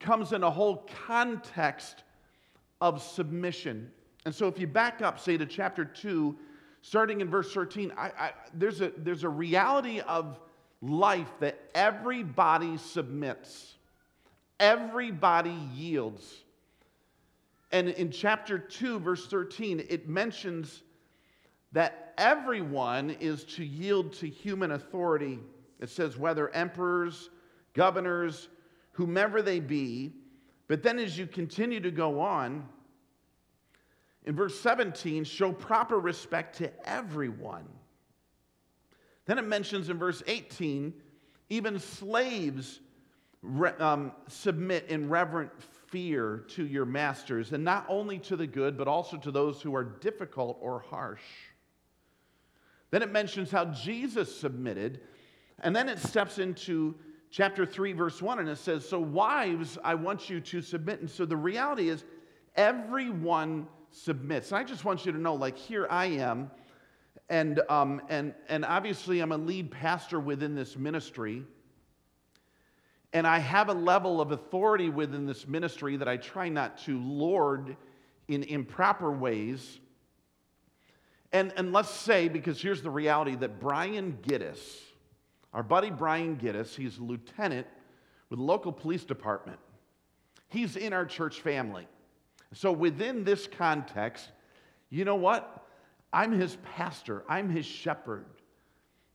comes 0.00 0.32
in 0.32 0.42
a 0.42 0.50
whole 0.50 0.88
context 1.06 2.04
of 2.80 3.02
submission. 3.02 3.90
And 4.24 4.34
so 4.34 4.48
if 4.48 4.58
you 4.58 4.66
back 4.66 5.02
up, 5.02 5.20
say 5.20 5.36
to 5.36 5.46
chapter 5.46 5.84
2, 5.84 6.36
starting 6.84 7.22
in 7.22 7.30
verse 7.30 7.50
13, 7.50 7.94
I, 7.96 8.12
I, 8.18 8.32
there's, 8.52 8.82
a, 8.82 8.92
there's 8.98 9.24
a 9.24 9.28
reality 9.28 10.00
of 10.00 10.38
life 10.82 11.32
that 11.40 11.58
everybody 11.74 12.76
submits, 12.76 13.76
everybody 14.60 15.56
yields. 15.74 16.44
And 17.72 17.88
in 17.88 18.10
chapter 18.10 18.58
2, 18.58 19.00
verse 19.00 19.26
13, 19.28 19.86
it 19.88 20.10
mentions 20.10 20.82
that 21.72 22.12
everyone 22.18 23.16
is 23.18 23.44
to 23.44 23.64
yield 23.64 24.12
to 24.14 24.28
human 24.28 24.72
authority. 24.72 25.38
It 25.80 25.88
says, 25.88 26.18
whether 26.18 26.50
emperors, 26.50 27.30
governors, 27.72 28.48
whomever 28.92 29.40
they 29.40 29.58
be. 29.58 30.12
But 30.68 30.82
then 30.82 30.98
as 30.98 31.16
you 31.16 31.26
continue 31.26 31.80
to 31.80 31.90
go 31.90 32.20
on, 32.20 32.68
in 34.24 34.34
verse 34.34 34.58
17, 34.60 35.24
show 35.24 35.52
proper 35.52 35.98
respect 35.98 36.58
to 36.58 36.70
everyone. 36.88 37.68
Then 39.26 39.38
it 39.38 39.46
mentions 39.46 39.88
in 39.88 39.98
verse 39.98 40.22
18, 40.26 40.94
even 41.50 41.78
slaves 41.78 42.80
um, 43.78 44.12
submit 44.28 44.86
in 44.88 45.08
reverent 45.08 45.50
fear 45.88 46.44
to 46.48 46.66
your 46.66 46.86
masters, 46.86 47.52
and 47.52 47.62
not 47.62 47.84
only 47.88 48.18
to 48.18 48.36
the 48.36 48.46
good, 48.46 48.76
but 48.76 48.88
also 48.88 49.16
to 49.18 49.30
those 49.30 49.60
who 49.60 49.74
are 49.74 49.84
difficult 49.84 50.58
or 50.60 50.80
harsh. 50.80 51.22
Then 52.90 53.02
it 53.02 53.12
mentions 53.12 53.50
how 53.50 53.66
Jesus 53.66 54.34
submitted, 54.34 55.00
and 55.60 55.74
then 55.74 55.88
it 55.88 55.98
steps 55.98 56.38
into 56.38 56.94
chapter 57.30 57.66
3, 57.66 57.92
verse 57.92 58.22
1, 58.22 58.38
and 58.38 58.48
it 58.48 58.56
says, 58.56 58.88
So, 58.88 59.00
wives, 59.00 59.78
I 59.84 59.94
want 59.94 60.30
you 60.30 60.40
to 60.40 60.62
submit. 60.62 61.00
And 61.00 61.10
so 61.10 61.24
the 61.26 61.36
reality 61.36 61.88
is, 61.88 62.04
everyone 62.56 63.66
submits. 63.94 64.50
And 64.50 64.58
I 64.58 64.64
just 64.64 64.84
want 64.84 65.06
you 65.06 65.12
to 65.12 65.18
know, 65.18 65.34
like, 65.34 65.56
here 65.56 65.86
I 65.88 66.06
am, 66.06 66.50
and, 67.28 67.60
um, 67.68 68.02
and, 68.08 68.34
and 68.48 68.64
obviously 68.64 69.20
I'm 69.20 69.32
a 69.32 69.36
lead 69.36 69.70
pastor 69.70 70.20
within 70.20 70.54
this 70.54 70.76
ministry. 70.76 71.44
And 73.12 73.26
I 73.26 73.38
have 73.38 73.68
a 73.68 73.74
level 73.74 74.20
of 74.20 74.32
authority 74.32 74.90
within 74.90 75.24
this 75.24 75.46
ministry 75.46 75.96
that 75.96 76.08
I 76.08 76.16
try 76.16 76.48
not 76.48 76.78
to 76.78 76.98
lord 76.98 77.76
in 78.26 78.42
improper 78.42 79.12
ways. 79.12 79.78
And, 81.32 81.52
and 81.56 81.72
let's 81.72 81.90
say, 81.90 82.28
because 82.28 82.60
here's 82.60 82.82
the 82.82 82.90
reality, 82.90 83.36
that 83.36 83.60
Brian 83.60 84.18
Giddis, 84.20 84.58
our 85.52 85.62
buddy 85.62 85.90
Brian 85.90 86.36
Giddis, 86.36 86.74
he's 86.74 86.98
a 86.98 87.02
lieutenant 87.02 87.68
with 88.30 88.40
the 88.40 88.44
local 88.44 88.72
police 88.72 89.04
department. 89.04 89.60
He's 90.48 90.76
in 90.76 90.92
our 90.92 91.06
church 91.06 91.40
family. 91.40 91.86
So 92.54 92.72
within 92.72 93.24
this 93.24 93.46
context, 93.46 94.30
you 94.90 95.04
know 95.04 95.16
what? 95.16 95.66
I'm 96.12 96.32
his 96.32 96.56
pastor, 96.76 97.24
I'm 97.28 97.50
his 97.50 97.66
shepherd. 97.66 98.26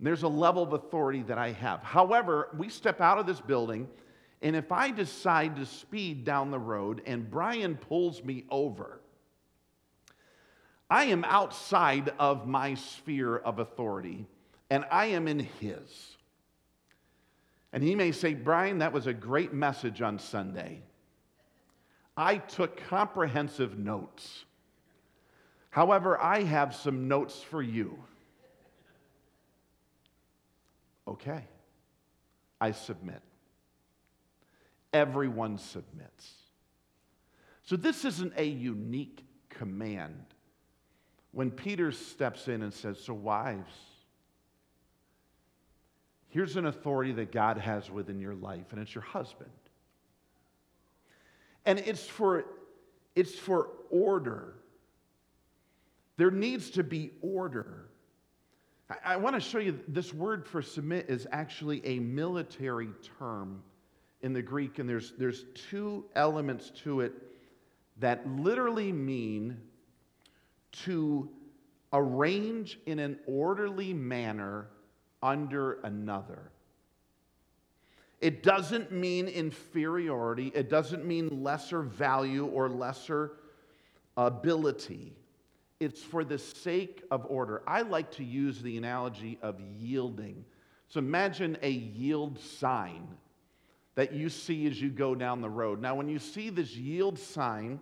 There's 0.01 0.23
a 0.23 0.29
level 0.29 0.63
of 0.63 0.73
authority 0.73 1.23
that 1.23 1.37
I 1.37 1.51
have. 1.51 1.83
However, 1.83 2.49
we 2.57 2.69
step 2.69 3.01
out 3.01 3.17
of 3.17 3.25
this 3.25 3.41
building, 3.41 3.89
and 4.41 4.55
if 4.55 4.71
I 4.71 4.91
decide 4.91 5.57
to 5.57 5.65
speed 5.65 6.23
down 6.23 6.51
the 6.51 6.59
road 6.59 7.01
and 7.05 7.29
Brian 7.29 7.75
pulls 7.75 8.23
me 8.23 8.45
over, 8.49 9.01
I 10.89 11.05
am 11.05 11.23
outside 11.25 12.13
of 12.17 12.47
my 12.47 12.73
sphere 12.75 13.37
of 13.37 13.59
authority 13.59 14.25
and 14.69 14.85
I 14.91 15.07
am 15.07 15.27
in 15.27 15.39
his. 15.39 16.17
And 17.73 17.83
he 17.83 17.95
may 17.95 18.11
say, 18.11 18.33
Brian, 18.33 18.79
that 18.79 18.93
was 18.93 19.05
a 19.05 19.13
great 19.13 19.53
message 19.53 20.01
on 20.01 20.17
Sunday. 20.17 20.81
I 22.19 22.35
took 22.35 22.75
comprehensive 22.89 23.79
notes. 23.79 24.43
However, 25.69 26.21
I 26.21 26.43
have 26.43 26.75
some 26.75 27.07
notes 27.07 27.41
for 27.41 27.61
you. 27.61 27.97
Okay, 31.07 31.45
I 32.59 32.73
submit. 32.73 33.21
Everyone 34.91 35.57
submits. 35.57 36.33
So, 37.63 37.77
this 37.77 38.03
isn't 38.03 38.33
a 38.35 38.45
unique 38.45 39.23
command 39.47 40.25
when 41.31 41.51
Peter 41.51 41.93
steps 41.93 42.49
in 42.49 42.63
and 42.63 42.73
says, 42.73 42.99
So, 42.99 43.13
wives, 43.13 43.73
here's 46.27 46.57
an 46.57 46.65
authority 46.65 47.13
that 47.13 47.31
God 47.31 47.57
has 47.59 47.89
within 47.89 48.19
your 48.19 48.35
life, 48.35 48.65
and 48.71 48.81
it's 48.81 48.93
your 48.93 49.05
husband. 49.05 49.51
And 51.65 51.79
it's 51.79 52.05
for, 52.05 52.45
it's 53.15 53.35
for 53.35 53.69
order. 53.89 54.55
There 56.17 56.31
needs 56.31 56.69
to 56.71 56.83
be 56.83 57.11
order. 57.21 57.89
I, 58.89 59.13
I 59.13 59.15
want 59.17 59.35
to 59.35 59.39
show 59.39 59.59
you 59.59 59.79
this 59.87 60.13
word 60.13 60.47
for 60.47 60.61
submit 60.61 61.09
is 61.09 61.27
actually 61.31 61.85
a 61.85 61.99
military 61.99 62.89
term 63.17 63.61
in 64.21 64.33
the 64.33 64.41
Greek, 64.41 64.79
and 64.79 64.89
there's, 64.89 65.13
there's 65.17 65.45
two 65.53 66.05
elements 66.15 66.71
to 66.83 67.01
it 67.01 67.13
that 67.99 68.27
literally 68.27 68.91
mean 68.91 69.57
to 70.71 71.29
arrange 71.93 72.79
in 72.85 72.99
an 72.99 73.17
orderly 73.25 73.93
manner 73.93 74.67
under 75.21 75.79
another. 75.81 76.51
It 78.21 78.43
doesn't 78.43 78.91
mean 78.91 79.27
inferiority, 79.27 80.51
it 80.53 80.69
doesn't 80.69 81.05
mean 81.05 81.43
lesser 81.43 81.81
value 81.81 82.45
or 82.45 82.69
lesser 82.69 83.33
ability. 84.17 85.15
It's 85.79 86.01
for 86.01 86.25
the 86.25 86.37
sake 86.37 87.03
of 87.09 87.25
order. 87.29 87.61
I 87.65 87.83
like 87.83 88.11
to 88.11 88.23
use 88.23 88.61
the 88.61 88.77
analogy 88.77 89.39
of 89.41 89.61
yielding. 89.61 90.43
So 90.89 90.99
imagine 90.99 91.57
a 91.61 91.69
yield 91.69 92.37
sign 92.39 93.07
that 93.95 94.11
you 94.11 94.27
see 94.27 94.67
as 94.67 94.81
you 94.81 94.89
go 94.89 95.15
down 95.15 95.39
the 95.39 95.49
road. 95.49 95.81
Now, 95.81 95.95
when 95.95 96.09
you 96.09 96.19
see 96.19 96.49
this 96.49 96.75
yield 96.75 97.17
sign, 97.17 97.79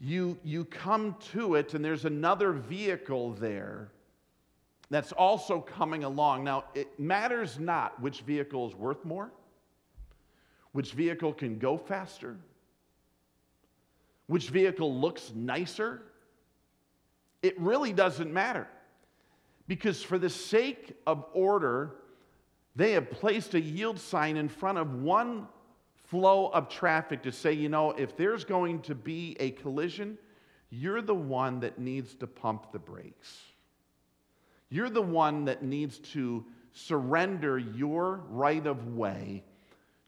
you, 0.00 0.38
you 0.42 0.64
come 0.64 1.16
to 1.32 1.54
it 1.54 1.74
and 1.74 1.84
there's 1.84 2.04
another 2.04 2.52
vehicle 2.52 3.32
there 3.32 3.90
that's 4.90 5.12
also 5.12 5.60
coming 5.60 6.04
along. 6.04 6.44
Now, 6.44 6.64
it 6.74 6.98
matters 6.98 7.58
not 7.58 8.00
which 8.00 8.22
vehicle 8.22 8.68
is 8.68 8.74
worth 8.74 9.04
more, 9.04 9.30
which 10.72 10.92
vehicle 10.92 11.32
can 11.32 11.58
go 11.58 11.76
faster, 11.76 12.36
which 14.26 14.48
vehicle 14.48 14.98
looks 14.98 15.32
nicer. 15.34 16.02
It 17.42 17.58
really 17.60 17.92
doesn't 17.92 18.32
matter. 18.32 18.66
Because 19.66 20.02
for 20.02 20.18
the 20.18 20.30
sake 20.30 20.96
of 21.06 21.26
order, 21.34 21.96
they 22.74 22.92
have 22.92 23.10
placed 23.10 23.54
a 23.54 23.60
yield 23.60 23.98
sign 23.98 24.38
in 24.38 24.48
front 24.48 24.78
of 24.78 25.02
one 25.02 25.46
flow 26.04 26.48
of 26.48 26.70
traffic 26.70 27.22
to 27.24 27.32
say, 27.32 27.52
you 27.52 27.68
know, 27.68 27.90
if 27.92 28.16
there's 28.16 28.44
going 28.44 28.80
to 28.80 28.94
be 28.94 29.36
a 29.38 29.50
collision, 29.50 30.16
you're 30.70 31.02
the 31.02 31.14
one 31.14 31.60
that 31.60 31.78
needs 31.78 32.14
to 32.14 32.26
pump 32.26 32.72
the 32.72 32.78
brakes. 32.78 33.40
You're 34.70 34.90
the 34.90 35.02
one 35.02 35.44
that 35.46 35.62
needs 35.62 35.98
to 36.12 36.44
surrender 36.72 37.58
your 37.58 38.22
right 38.28 38.66
of 38.66 38.94
way 38.94 39.44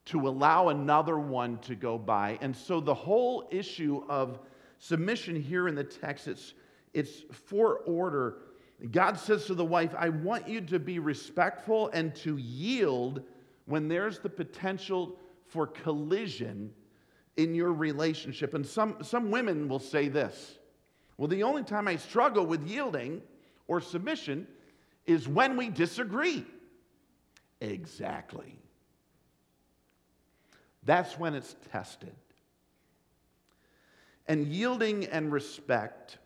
to 0.07 0.29
allow 0.29 0.69
another 0.69 1.19
one 1.19 1.59
to 1.59 1.75
go 1.75 1.99
by. 1.99 2.39
And 2.41 2.55
so 2.55 2.81
the 2.81 2.95
whole 2.95 3.49
issue 3.51 4.03
of 4.09 4.41
submission 4.79 5.41
here 5.41 5.69
in 5.69 5.75
the 5.75 5.85
text, 5.85 6.27
it's, 6.27 6.55
it's 6.93 7.23
for 7.33 7.79
order. 7.87 8.39
God 8.91 9.19
says 9.19 9.45
to 9.47 9.55
the 9.55 9.65
wife, 9.65 9.95
I 9.97 10.09
want 10.09 10.49
you 10.49 10.61
to 10.63 10.79
be 10.79 10.99
respectful 10.99 11.91
and 11.93 12.15
to 12.17 12.37
yield 12.39 13.23
when 13.67 13.89
there's 13.89 14.19
the 14.19 14.29
potential 14.29 15.17
for 15.47 15.67
collision 15.67 16.73
in 17.37 17.55
your 17.55 17.73
relationship. 17.73 18.55
And 18.55 18.67
some, 18.67 18.97
some 19.03 19.31
women 19.31 19.69
will 19.69 19.79
say 19.79 20.09
this 20.09 20.59
Well, 21.19 21.29
the 21.29 21.43
only 21.43 21.63
time 21.63 21.89
I 21.89 21.97
struggle 21.97 22.47
with 22.47 22.67
yielding 22.67 23.23
or 23.71 23.81
submission 23.81 24.49
is 25.07 25.29
when 25.29 25.57
we 25.57 25.69
disagree. 25.69 26.45
Exactly. 27.61 28.59
That's 30.83 31.17
when 31.17 31.37
it's 31.37 31.55
tested. 31.71 32.17
And 34.27 34.49
yielding 34.49 35.05
and 35.05 35.31
respect 35.31 36.19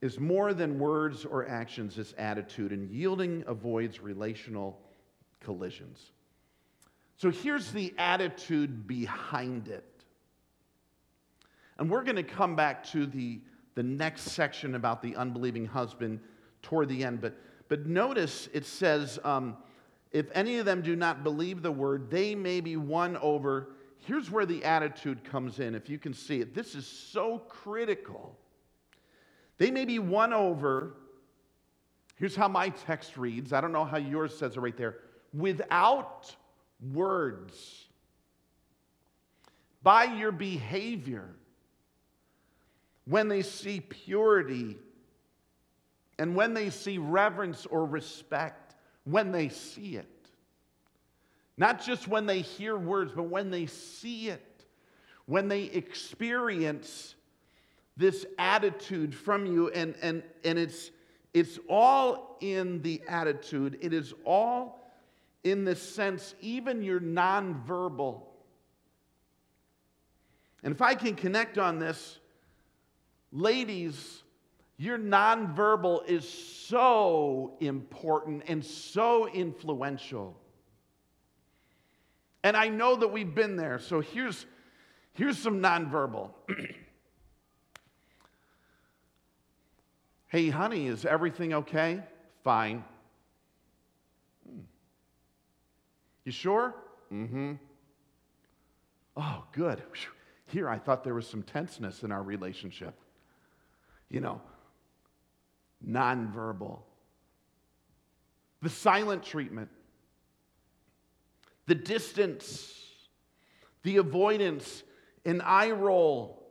is 0.00 0.18
more 0.18 0.52
than 0.52 0.80
words 0.80 1.24
or 1.24 1.48
actions, 1.48 1.98
it's 1.98 2.14
attitude. 2.18 2.72
And 2.72 2.90
yielding 2.90 3.44
avoids 3.46 4.00
relational 4.00 4.80
collisions. 5.38 6.10
So 7.16 7.30
here's 7.30 7.70
the 7.70 7.94
attitude 7.96 8.88
behind 8.88 9.68
it. 9.68 9.84
And 11.78 11.88
we're 11.88 12.02
going 12.02 12.16
to 12.16 12.24
come 12.24 12.56
back 12.56 12.82
to 12.86 13.06
the, 13.06 13.40
the 13.76 13.82
next 13.82 14.22
section 14.22 14.74
about 14.74 15.02
the 15.02 15.14
unbelieving 15.14 15.66
husband 15.66 16.18
toward 16.62 16.88
the 16.88 17.04
end. 17.04 17.20
But, 17.20 17.38
but 17.68 17.86
notice 17.86 18.48
it 18.52 18.66
says, 18.66 19.20
um, 19.22 19.56
if 20.10 20.26
any 20.32 20.58
of 20.58 20.64
them 20.64 20.82
do 20.82 20.96
not 20.96 21.22
believe 21.22 21.62
the 21.62 21.70
word, 21.70 22.10
they 22.10 22.34
may 22.34 22.60
be 22.60 22.76
won 22.76 23.16
over. 23.18 23.68
Here's 23.98 24.30
where 24.30 24.46
the 24.46 24.64
attitude 24.64 25.22
comes 25.22 25.60
in, 25.60 25.74
if 25.74 25.88
you 25.90 25.98
can 25.98 26.14
see 26.14 26.40
it. 26.40 26.54
This 26.54 26.74
is 26.74 26.86
so 26.86 27.38
critical. 27.38 28.36
They 29.58 29.70
may 29.70 29.84
be 29.84 29.98
won 29.98 30.32
over. 30.32 30.94
Here's 32.16 32.34
how 32.34 32.48
my 32.48 32.70
text 32.70 33.18
reads. 33.18 33.52
I 33.52 33.60
don't 33.60 33.72
know 33.72 33.84
how 33.84 33.98
yours 33.98 34.36
says 34.36 34.56
it 34.56 34.60
right 34.60 34.76
there. 34.76 34.96
Without 35.34 36.34
words, 36.92 37.84
by 39.82 40.04
your 40.04 40.32
behavior, 40.32 41.34
when 43.06 43.28
they 43.28 43.42
see 43.42 43.80
purity 43.80 44.76
and 46.18 46.34
when 46.34 46.54
they 46.54 46.70
see 46.70 46.98
reverence 46.98 47.66
or 47.66 47.84
respect, 47.84 48.74
when 49.04 49.32
they 49.32 49.48
see 49.48 49.96
it. 49.96 50.08
Not 51.56 51.82
just 51.82 52.08
when 52.08 52.26
they 52.26 52.40
hear 52.40 52.76
words, 52.76 53.12
but 53.14 53.24
when 53.24 53.50
they 53.50 53.66
see 53.66 54.28
it, 54.28 54.64
when 55.26 55.48
they 55.48 55.64
experience 55.64 57.14
this 57.96 58.26
attitude 58.38 59.14
from 59.14 59.46
you, 59.46 59.68
and, 59.70 59.94
and, 60.02 60.22
and 60.44 60.58
it's, 60.58 60.90
it's 61.32 61.58
all 61.68 62.36
in 62.40 62.82
the 62.82 63.02
attitude, 63.08 63.78
it 63.80 63.92
is 63.92 64.12
all 64.24 64.92
in 65.44 65.64
the 65.64 65.76
sense, 65.76 66.34
even 66.40 66.82
your 66.82 67.00
nonverbal. 67.00 68.22
And 70.62 70.74
if 70.74 70.82
I 70.82 70.94
can 70.94 71.14
connect 71.14 71.56
on 71.56 71.78
this, 71.78 72.18
ladies, 73.32 74.22
your 74.76 74.98
nonverbal 74.98 76.06
is 76.06 76.28
so 76.28 77.56
important 77.60 78.44
and 78.48 78.64
so 78.64 79.26
influential. 79.28 80.36
And 82.44 82.56
I 82.56 82.68
know 82.68 82.96
that 82.96 83.08
we've 83.08 83.34
been 83.34 83.56
there. 83.56 83.78
So 83.78 84.00
here's, 84.00 84.46
here's 85.14 85.38
some 85.38 85.60
nonverbal. 85.60 86.30
hey, 90.28 90.50
honey, 90.50 90.86
is 90.86 91.04
everything 91.04 91.54
okay? 91.54 92.02
Fine. 92.44 92.84
Hmm. 94.48 94.60
You 96.24 96.32
sure? 96.32 96.74
Mm 97.12 97.28
hmm. 97.28 97.52
Oh, 99.16 99.44
good. 99.52 99.82
Here, 100.46 100.68
I 100.68 100.78
thought 100.78 101.02
there 101.02 101.14
was 101.14 101.26
some 101.26 101.42
tenseness 101.42 102.02
in 102.02 102.12
our 102.12 102.22
relationship. 102.22 102.94
You 104.08 104.20
know, 104.20 104.40
nonverbal. 105.86 106.80
The 108.62 108.70
silent 108.70 109.22
treatment 109.22 109.70
the 111.66 111.74
distance, 111.74 112.72
the 113.82 113.98
avoidance, 113.98 114.82
an 115.24 115.40
eye 115.40 115.72
roll. 115.72 116.44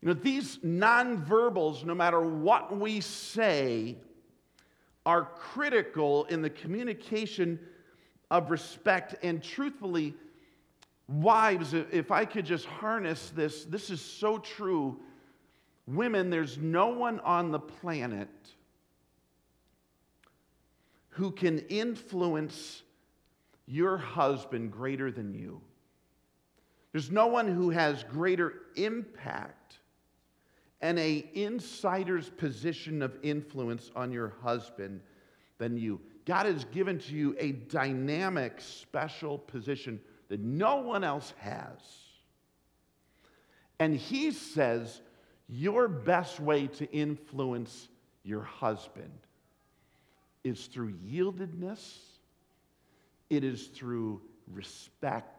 You 0.00 0.08
know, 0.08 0.14
these 0.14 0.58
nonverbals, 0.58 1.84
no 1.84 1.94
matter 1.94 2.20
what 2.20 2.76
we 2.78 3.00
say, 3.00 3.96
are 5.04 5.24
critical 5.24 6.24
in 6.26 6.42
the 6.42 6.50
communication 6.50 7.58
of 8.30 8.50
respect. 8.50 9.16
And 9.24 9.42
truthfully, 9.42 10.14
wives, 11.08 11.72
if 11.74 12.10
I 12.10 12.24
could 12.24 12.44
just 12.44 12.66
harness 12.66 13.30
this, 13.34 13.64
this 13.64 13.90
is 13.90 14.00
so 14.00 14.38
true. 14.38 14.98
Women, 15.86 16.30
there's 16.30 16.58
no 16.58 16.88
one 16.88 17.20
on 17.20 17.52
the 17.52 17.60
planet 17.60 18.28
who 21.10 21.30
can 21.30 21.60
influence 21.68 22.82
your 23.66 23.96
husband 23.96 24.72
greater 24.72 25.10
than 25.10 25.32
you. 25.32 25.60
There's 26.92 27.10
no 27.10 27.26
one 27.26 27.48
who 27.48 27.70
has 27.70 28.04
greater 28.04 28.54
impact 28.76 29.78
and 30.80 30.98
a 30.98 31.28
insider's 31.34 32.28
position 32.30 33.02
of 33.02 33.16
influence 33.22 33.90
on 33.96 34.12
your 34.12 34.34
husband 34.42 35.00
than 35.58 35.76
you. 35.76 36.00
God 36.26 36.46
has 36.46 36.64
given 36.66 36.98
to 36.98 37.14
you 37.14 37.36
a 37.38 37.52
dynamic, 37.52 38.60
special 38.60 39.38
position 39.38 40.00
that 40.28 40.40
no 40.40 40.76
one 40.76 41.04
else 41.04 41.32
has. 41.38 41.78
And 43.78 43.96
he 43.96 44.32
says 44.32 45.00
your 45.48 45.88
best 45.88 46.40
way 46.40 46.66
to 46.66 46.90
influence 46.90 47.88
your 48.24 48.42
husband 48.42 49.12
is 50.42 50.66
through 50.66 50.92
yieldedness, 51.08 51.96
it 53.30 53.44
is 53.44 53.66
through 53.68 54.20
respect. 54.52 55.32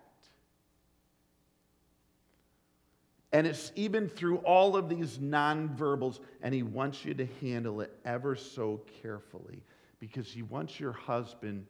And 3.34 3.46
it's 3.46 3.72
even 3.76 4.08
through 4.08 4.38
all 4.38 4.78
of 4.78 4.88
these 4.88 5.18
nonverbals, 5.18 6.20
and 6.42 6.54
he 6.54 6.64
wants 6.64 7.04
you 7.04 7.14
to 7.16 7.28
handle 7.42 7.82
it 7.82 7.94
ever 8.06 8.36
so 8.36 8.82
carefully 9.02 9.62
because 10.00 10.32
he 10.32 10.44
wants 10.44 10.80
your 10.80 10.94
husband 10.94 11.66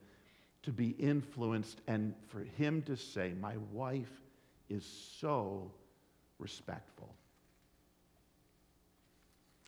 to 0.67 0.73
be 0.73 0.89
influenced 0.99 1.80
and 1.88 2.13
for 2.27 2.41
him 2.58 2.82
to 2.82 2.97
say, 2.97 3.34
My 3.39 3.56
wife 3.71 4.12
is 4.67 4.86
so 5.17 5.71
respectful. 6.39 7.08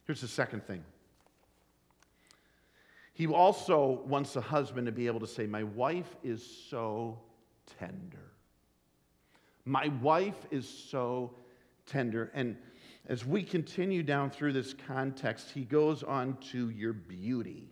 Here's 0.05 0.19
the 0.19 0.27
second 0.27 0.67
thing 0.67 0.83
he 3.13 3.27
also 3.27 4.01
wants 4.07 4.35
a 4.35 4.41
husband 4.41 4.87
to 4.87 4.91
be 4.91 5.07
able 5.07 5.21
to 5.21 5.27
say, 5.27 5.47
My 5.47 5.63
wife 5.63 6.17
is 6.21 6.45
so 6.69 7.17
tender. 7.79 8.33
My 9.63 9.87
wife 10.01 10.47
is 10.51 10.67
so 10.67 11.31
tender. 11.85 12.29
And 12.33 12.57
as 13.07 13.25
we 13.25 13.41
continue 13.41 14.03
down 14.03 14.31
through 14.31 14.51
this 14.51 14.75
context, 14.85 15.51
he 15.51 15.63
goes 15.63 16.03
on 16.03 16.35
to 16.51 16.71
your 16.71 16.91
beauty. 16.91 17.68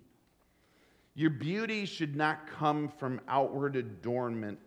Your 1.18 1.32
beauty 1.32 1.88
should 1.88 2.16
not 2.16 2.46
come 2.46 2.90
from 2.90 3.20
outward 3.28 3.76
adornment, 3.76 4.60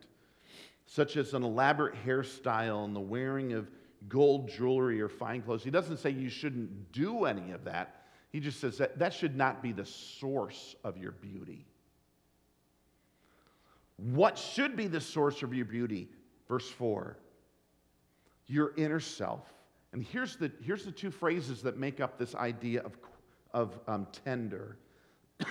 such 0.85 1.15
as 1.15 1.33
an 1.33 1.43
elaborate 1.43 1.95
hairstyle 2.05 2.83
and 2.83 2.93
the 2.93 2.99
wearing 2.99 3.53
of 3.53 3.71
gold 4.09 4.49
jewelry 4.49 4.99
or 5.01 5.07
fine 5.07 5.41
clothes. 5.43 5.63
He 5.63 5.71
doesn't 5.71 5.99
say 5.99 6.09
you 6.09 6.27
shouldn't 6.27 6.91
do 6.91 7.23
any 7.23 7.53
of 7.53 7.63
that. 7.63 8.03
He 8.33 8.41
just 8.41 8.59
says 8.59 8.77
that 8.79 8.99
that 8.99 9.13
should 9.13 9.37
not 9.37 9.63
be 9.63 9.71
the 9.71 9.85
source 9.85 10.75
of 10.83 10.97
your 10.97 11.13
beauty. 11.13 11.65
What 13.95 14.37
should 14.37 14.75
be 14.75 14.87
the 14.87 14.99
source 14.99 15.43
of 15.43 15.53
your 15.53 15.65
beauty? 15.65 16.09
Verse 16.49 16.69
4 16.69 17.15
your 18.47 18.73
inner 18.75 18.99
self. 18.99 19.53
And 19.93 20.03
here's 20.03 20.35
the, 20.35 20.51
here's 20.61 20.83
the 20.83 20.91
two 20.91 21.11
phrases 21.11 21.61
that 21.61 21.77
make 21.77 22.01
up 22.01 22.17
this 22.17 22.35
idea 22.35 22.81
of, 22.81 22.97
of 23.53 23.79
um, 23.87 24.05
tender. 24.25 24.75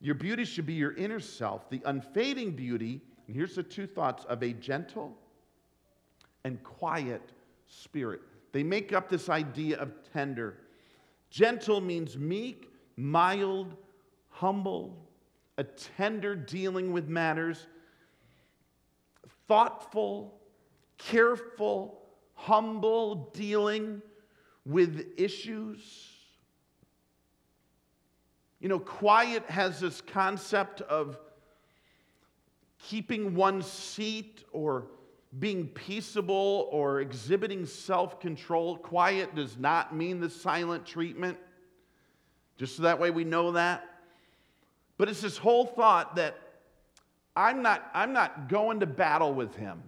your 0.00 0.14
beauty 0.14 0.44
should 0.44 0.66
be 0.66 0.74
your 0.74 0.92
inner 0.94 1.20
self, 1.20 1.70
the 1.70 1.80
unfading 1.84 2.52
beauty, 2.52 3.00
and 3.26 3.34
here's 3.34 3.54
the 3.54 3.62
two 3.62 3.86
thoughts 3.86 4.24
of 4.26 4.42
a 4.42 4.52
gentle 4.52 5.16
and 6.44 6.62
quiet 6.62 7.32
spirit. 7.66 8.20
They 8.52 8.62
make 8.62 8.92
up 8.92 9.08
this 9.08 9.28
idea 9.28 9.78
of 9.78 9.92
tender. 10.12 10.58
Gentle 11.30 11.80
means 11.80 12.16
meek, 12.16 12.70
mild, 12.96 13.76
humble, 14.28 14.96
a 15.58 15.64
tender 15.64 16.36
dealing 16.36 16.92
with 16.92 17.08
matters, 17.08 17.66
thoughtful, 19.48 20.38
careful, 20.98 22.02
humble 22.34 23.30
dealing 23.34 24.02
with 24.64 25.06
issues. 25.16 26.15
You 28.60 28.68
know, 28.68 28.78
quiet 28.78 29.44
has 29.50 29.80
this 29.80 30.00
concept 30.00 30.80
of 30.82 31.18
keeping 32.78 33.34
one's 33.34 33.66
seat 33.66 34.44
or 34.52 34.86
being 35.38 35.66
peaceable 35.68 36.68
or 36.70 37.00
exhibiting 37.00 37.66
self 37.66 38.20
control. 38.20 38.76
Quiet 38.76 39.34
does 39.34 39.58
not 39.58 39.94
mean 39.94 40.20
the 40.20 40.30
silent 40.30 40.86
treatment, 40.86 41.36
just 42.56 42.76
so 42.76 42.84
that 42.84 42.98
way 42.98 43.10
we 43.10 43.24
know 43.24 43.52
that. 43.52 43.84
But 44.98 45.08
it's 45.08 45.20
this 45.20 45.36
whole 45.36 45.66
thought 45.66 46.16
that 46.16 46.38
I'm 47.36 47.62
not, 47.62 47.90
I'm 47.92 48.14
not 48.14 48.48
going 48.48 48.80
to 48.80 48.86
battle 48.86 49.34
with 49.34 49.54
him. 49.54 49.82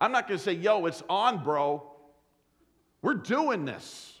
I'm 0.00 0.10
not 0.10 0.26
going 0.26 0.38
to 0.38 0.44
say, 0.44 0.54
yo, 0.54 0.84
it's 0.86 1.04
on, 1.08 1.44
bro. 1.44 1.88
We're 3.02 3.14
doing 3.14 3.64
this. 3.64 4.18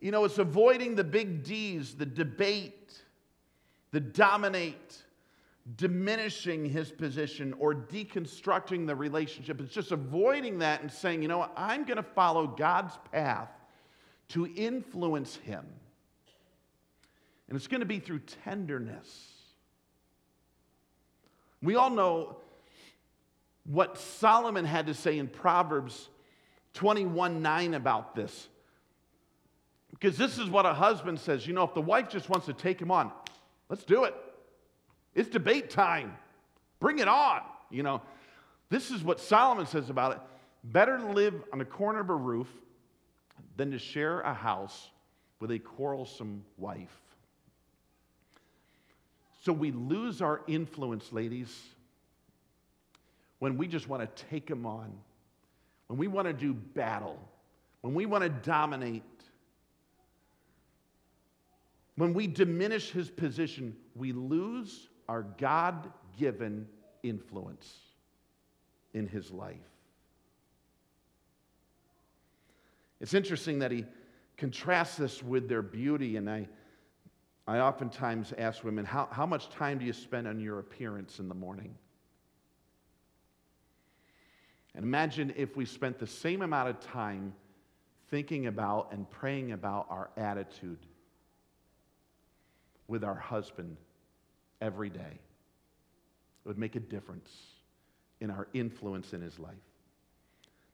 You 0.00 0.10
know, 0.10 0.24
it's 0.24 0.38
avoiding 0.38 0.94
the 0.94 1.04
big 1.04 1.44
D's, 1.44 1.94
the 1.94 2.06
debate, 2.06 2.92
the 3.90 4.00
dominate 4.00 5.04
diminishing 5.76 6.66
his 6.66 6.92
position 6.92 7.54
or 7.58 7.74
deconstructing 7.74 8.86
the 8.86 8.94
relationship. 8.94 9.60
It's 9.60 9.72
just 9.72 9.92
avoiding 9.92 10.58
that 10.58 10.82
and 10.82 10.92
saying, 10.92 11.22
you 11.22 11.28
know 11.28 11.48
I'm 11.56 11.84
going 11.84 11.96
to 11.96 12.02
follow 12.02 12.46
God's 12.46 12.92
path 13.12 13.48
to 14.28 14.46
influence 14.46 15.36
him. 15.36 15.64
And 17.48 17.56
it's 17.56 17.66
going 17.66 17.80
to 17.80 17.86
be 17.86 17.98
through 17.98 18.20
tenderness. 18.44 19.32
We 21.62 21.76
all 21.76 21.90
know 21.90 22.36
what 23.64 23.98
Solomon 23.98 24.66
had 24.66 24.86
to 24.86 24.94
say 24.94 25.18
in 25.18 25.28
Proverbs 25.28 26.10
21 26.74 27.40
9 27.40 27.74
about 27.74 28.14
this. 28.14 28.48
Because 29.94 30.18
this 30.18 30.38
is 30.38 30.50
what 30.50 30.66
a 30.66 30.74
husband 30.74 31.20
says. 31.20 31.46
You 31.46 31.54
know, 31.54 31.62
if 31.62 31.72
the 31.72 31.80
wife 31.80 32.08
just 32.08 32.28
wants 32.28 32.46
to 32.46 32.52
take 32.52 32.80
him 32.80 32.90
on, 32.90 33.12
let's 33.68 33.84
do 33.84 34.04
it. 34.04 34.14
It's 35.14 35.28
debate 35.28 35.70
time. 35.70 36.16
Bring 36.80 36.98
it 36.98 37.08
on. 37.08 37.42
You 37.70 37.84
know, 37.84 38.02
this 38.70 38.90
is 38.90 39.02
what 39.02 39.20
Solomon 39.20 39.66
says 39.66 39.90
about 39.90 40.12
it. 40.12 40.18
Better 40.64 40.98
to 40.98 41.06
live 41.06 41.34
on 41.52 41.58
the 41.58 41.64
corner 41.64 42.00
of 42.00 42.10
a 42.10 42.14
roof 42.14 42.48
than 43.56 43.70
to 43.70 43.78
share 43.78 44.20
a 44.20 44.34
house 44.34 44.90
with 45.38 45.52
a 45.52 45.58
quarrelsome 45.58 46.44
wife. 46.58 47.00
So 49.44 49.52
we 49.52 49.70
lose 49.70 50.22
our 50.22 50.40
influence, 50.48 51.12
ladies, 51.12 51.54
when 53.38 53.56
we 53.58 53.68
just 53.68 53.88
want 53.88 54.02
to 54.02 54.24
take 54.24 54.46
them 54.46 54.66
on, 54.66 54.92
when 55.86 55.98
we 55.98 56.08
want 56.08 56.26
to 56.26 56.32
do 56.32 56.52
battle, 56.52 57.18
when 57.82 57.94
we 57.94 58.06
want 58.06 58.22
to 58.24 58.30
dominate. 58.30 59.02
When 61.96 62.12
we 62.12 62.26
diminish 62.26 62.90
his 62.90 63.10
position, 63.10 63.76
we 63.94 64.12
lose 64.12 64.88
our 65.08 65.22
God 65.22 65.92
given 66.18 66.66
influence 67.02 67.72
in 68.94 69.06
his 69.06 69.30
life. 69.30 69.56
It's 73.00 73.14
interesting 73.14 73.58
that 73.60 73.70
he 73.70 73.84
contrasts 74.36 74.96
this 74.96 75.22
with 75.22 75.48
their 75.48 75.62
beauty, 75.62 76.16
and 76.16 76.28
I, 76.28 76.48
I 77.46 77.58
oftentimes 77.58 78.32
ask 78.38 78.64
women, 78.64 78.84
how, 78.84 79.08
how 79.10 79.26
much 79.26 79.50
time 79.50 79.78
do 79.78 79.84
you 79.84 79.92
spend 79.92 80.26
on 80.26 80.40
your 80.40 80.58
appearance 80.58 81.18
in 81.18 81.28
the 81.28 81.34
morning? 81.34 81.76
And 84.74 84.84
imagine 84.84 85.32
if 85.36 85.56
we 85.56 85.64
spent 85.64 85.98
the 85.98 86.06
same 86.06 86.42
amount 86.42 86.70
of 86.70 86.80
time 86.80 87.34
thinking 88.10 88.46
about 88.46 88.92
and 88.92 89.08
praying 89.08 89.52
about 89.52 89.86
our 89.90 90.10
attitude 90.16 90.78
with 92.88 93.04
our 93.04 93.14
husband 93.14 93.76
every 94.60 94.90
day. 94.90 95.00
It 95.00 96.48
would 96.48 96.58
make 96.58 96.76
a 96.76 96.80
difference 96.80 97.30
in 98.20 98.30
our 98.30 98.48
influence 98.52 99.12
in 99.12 99.20
his 99.20 99.38
life. 99.38 99.54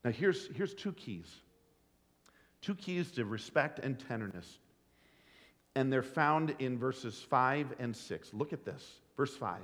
Now, 0.05 0.11
here's, 0.11 0.49
here's 0.55 0.75
two 0.75 0.93
keys 0.93 1.41
two 2.63 2.75
keys 2.75 3.11
to 3.13 3.25
respect 3.25 3.79
and 3.79 3.99
tenderness. 3.99 4.59
And 5.75 5.91
they're 5.91 6.03
found 6.03 6.55
in 6.59 6.79
verses 6.79 7.19
5 7.31 7.75
and 7.79 7.97
6. 7.97 8.35
Look 8.35 8.53
at 8.53 8.65
this. 8.65 9.01
Verse 9.17 9.35
5. 9.35 9.61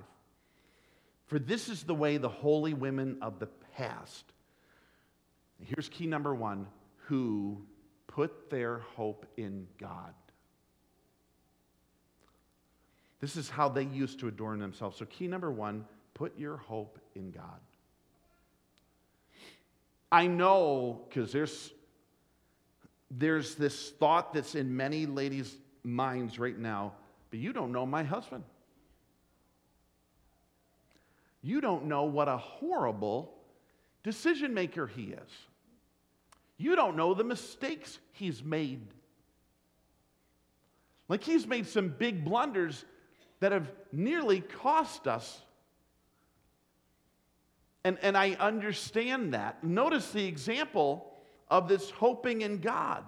For 1.26 1.38
this 1.38 1.68
is 1.68 1.82
the 1.82 1.94
way 1.94 2.16
the 2.16 2.28
holy 2.28 2.72
women 2.72 3.18
of 3.20 3.38
the 3.38 3.48
past, 3.76 4.24
here's 5.60 5.88
key 5.88 6.06
number 6.06 6.34
one, 6.34 6.68
who 7.06 7.60
put 8.06 8.48
their 8.50 8.78
hope 8.94 9.26
in 9.36 9.66
God. 9.78 10.14
This 13.20 13.36
is 13.36 13.48
how 13.48 13.68
they 13.68 13.84
used 13.84 14.20
to 14.20 14.28
adorn 14.28 14.58
themselves. 14.58 14.98
So, 14.98 15.06
key 15.06 15.26
number 15.26 15.50
one 15.50 15.84
put 16.14 16.38
your 16.38 16.56
hope 16.56 16.98
in 17.14 17.30
God. 17.30 17.60
I 20.10 20.26
know 20.26 21.02
because 21.08 21.32
there's, 21.32 21.72
there's 23.10 23.54
this 23.54 23.90
thought 23.90 24.32
that's 24.32 24.54
in 24.54 24.76
many 24.76 25.06
ladies' 25.06 25.56
minds 25.82 26.38
right 26.38 26.58
now, 26.58 26.92
but 27.30 27.38
you 27.38 27.52
don't 27.52 27.72
know 27.72 27.84
my 27.84 28.02
husband. 28.02 28.44
You 31.42 31.60
don't 31.60 31.86
know 31.86 32.04
what 32.04 32.28
a 32.28 32.36
horrible 32.36 33.32
decision 34.02 34.54
maker 34.54 34.86
he 34.86 35.04
is. 35.04 35.30
You 36.58 36.76
don't 36.76 36.96
know 36.96 37.14
the 37.14 37.24
mistakes 37.24 37.98
he's 38.12 38.42
made. 38.42 38.86
Like 41.08 41.22
he's 41.22 41.46
made 41.46 41.66
some 41.66 41.88
big 41.88 42.24
blunders 42.24 42.84
that 43.40 43.52
have 43.52 43.70
nearly 43.92 44.40
cost 44.40 45.06
us. 45.06 45.42
And, 47.84 47.98
and 48.02 48.16
I 48.16 48.32
understand 48.32 49.34
that. 49.34 49.62
Notice 49.62 50.10
the 50.10 50.26
example 50.26 51.12
of 51.48 51.68
this 51.68 51.90
hoping 51.90 52.42
in 52.42 52.58
God. 52.58 53.04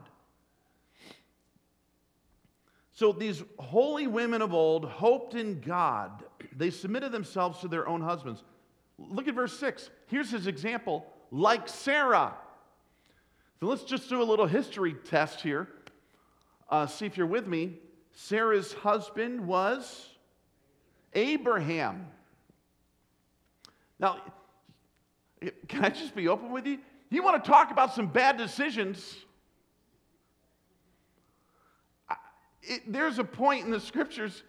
So 2.92 3.12
these 3.12 3.42
holy 3.58 4.06
women 4.06 4.42
of 4.42 4.52
old 4.52 4.84
hoped 4.84 5.34
in 5.34 5.60
God. 5.60 6.24
They 6.56 6.70
submitted 6.70 7.12
themselves 7.12 7.60
to 7.60 7.68
their 7.68 7.88
own 7.88 8.00
husbands. 8.00 8.42
Look 8.98 9.28
at 9.28 9.34
verse 9.34 9.56
6. 9.58 9.90
Here's 10.06 10.30
his 10.30 10.46
example 10.46 11.06
like 11.30 11.68
Sarah. 11.68 12.34
So 13.60 13.66
let's 13.66 13.84
just 13.84 14.08
do 14.08 14.22
a 14.22 14.24
little 14.24 14.46
history 14.46 14.94
test 14.94 15.40
here. 15.40 15.68
Uh, 16.68 16.86
see 16.86 17.06
if 17.06 17.16
you're 17.16 17.26
with 17.26 17.46
me. 17.46 17.78
Sarah's 18.12 18.72
husband 18.72 19.46
was 19.46 20.17
Abraham. 21.14 22.06
Now, 23.98 24.22
can 25.68 25.84
I 25.84 25.90
just 25.90 26.14
be 26.14 26.28
open 26.28 26.50
with 26.52 26.66
you? 26.66 26.78
You 27.10 27.22
want 27.22 27.42
to 27.42 27.50
talk 27.50 27.70
about 27.70 27.94
some 27.94 28.06
bad 28.06 28.36
decisions? 28.36 29.16
It, 32.62 32.92
there's 32.92 33.18
a 33.18 33.24
point 33.24 33.64
in 33.64 33.70
the 33.70 33.80
scriptures 33.80 34.42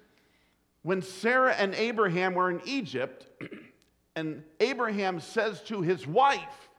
when 0.82 1.02
Sarah 1.02 1.54
and 1.54 1.74
Abraham 1.76 2.34
were 2.34 2.50
in 2.50 2.62
Egypt, 2.66 3.28
and 4.16 4.44
Abraham 4.60 5.20
says 5.20 5.62
to 5.64 5.82
his 5.82 6.08
wife, 6.08 6.70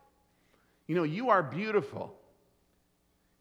You 0.87 0.97
know, 0.97 1.03
you 1.03 1.31
are 1.31 1.43
beautiful. 1.43 2.15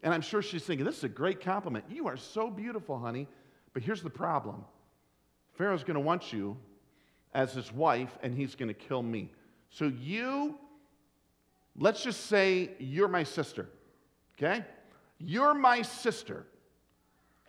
And 0.01 0.13
I'm 0.13 0.21
sure 0.21 0.41
she's 0.41 0.63
thinking, 0.63 0.85
This 0.85 0.97
is 0.97 1.03
a 1.03 1.09
great 1.09 1.41
compliment. 1.41 1.85
You 1.89 2.07
are 2.07 2.17
so 2.17 2.49
beautiful, 2.49 2.99
honey. 2.99 3.27
But 3.73 3.83
here's 3.83 4.01
the 4.01 4.09
problem 4.09 4.65
Pharaoh's 5.59 5.83
going 5.83 5.95
to 5.95 5.99
want 5.99 6.31
you 6.31 6.55
as 7.33 7.51
his 7.53 7.69
wife, 7.73 8.17
and 8.23 8.33
he's 8.33 8.55
going 8.55 8.69
to 8.69 8.73
kill 8.73 9.03
me. 9.03 9.29
So 9.69 9.91
you, 9.99 10.57
let's 11.77 12.01
just 12.01 12.27
say 12.27 12.71
you're 12.79 13.09
my 13.09 13.23
sister, 13.23 13.67
okay? 14.37 14.63
You're 15.19 15.53
my 15.53 15.81
sister. 15.81 16.45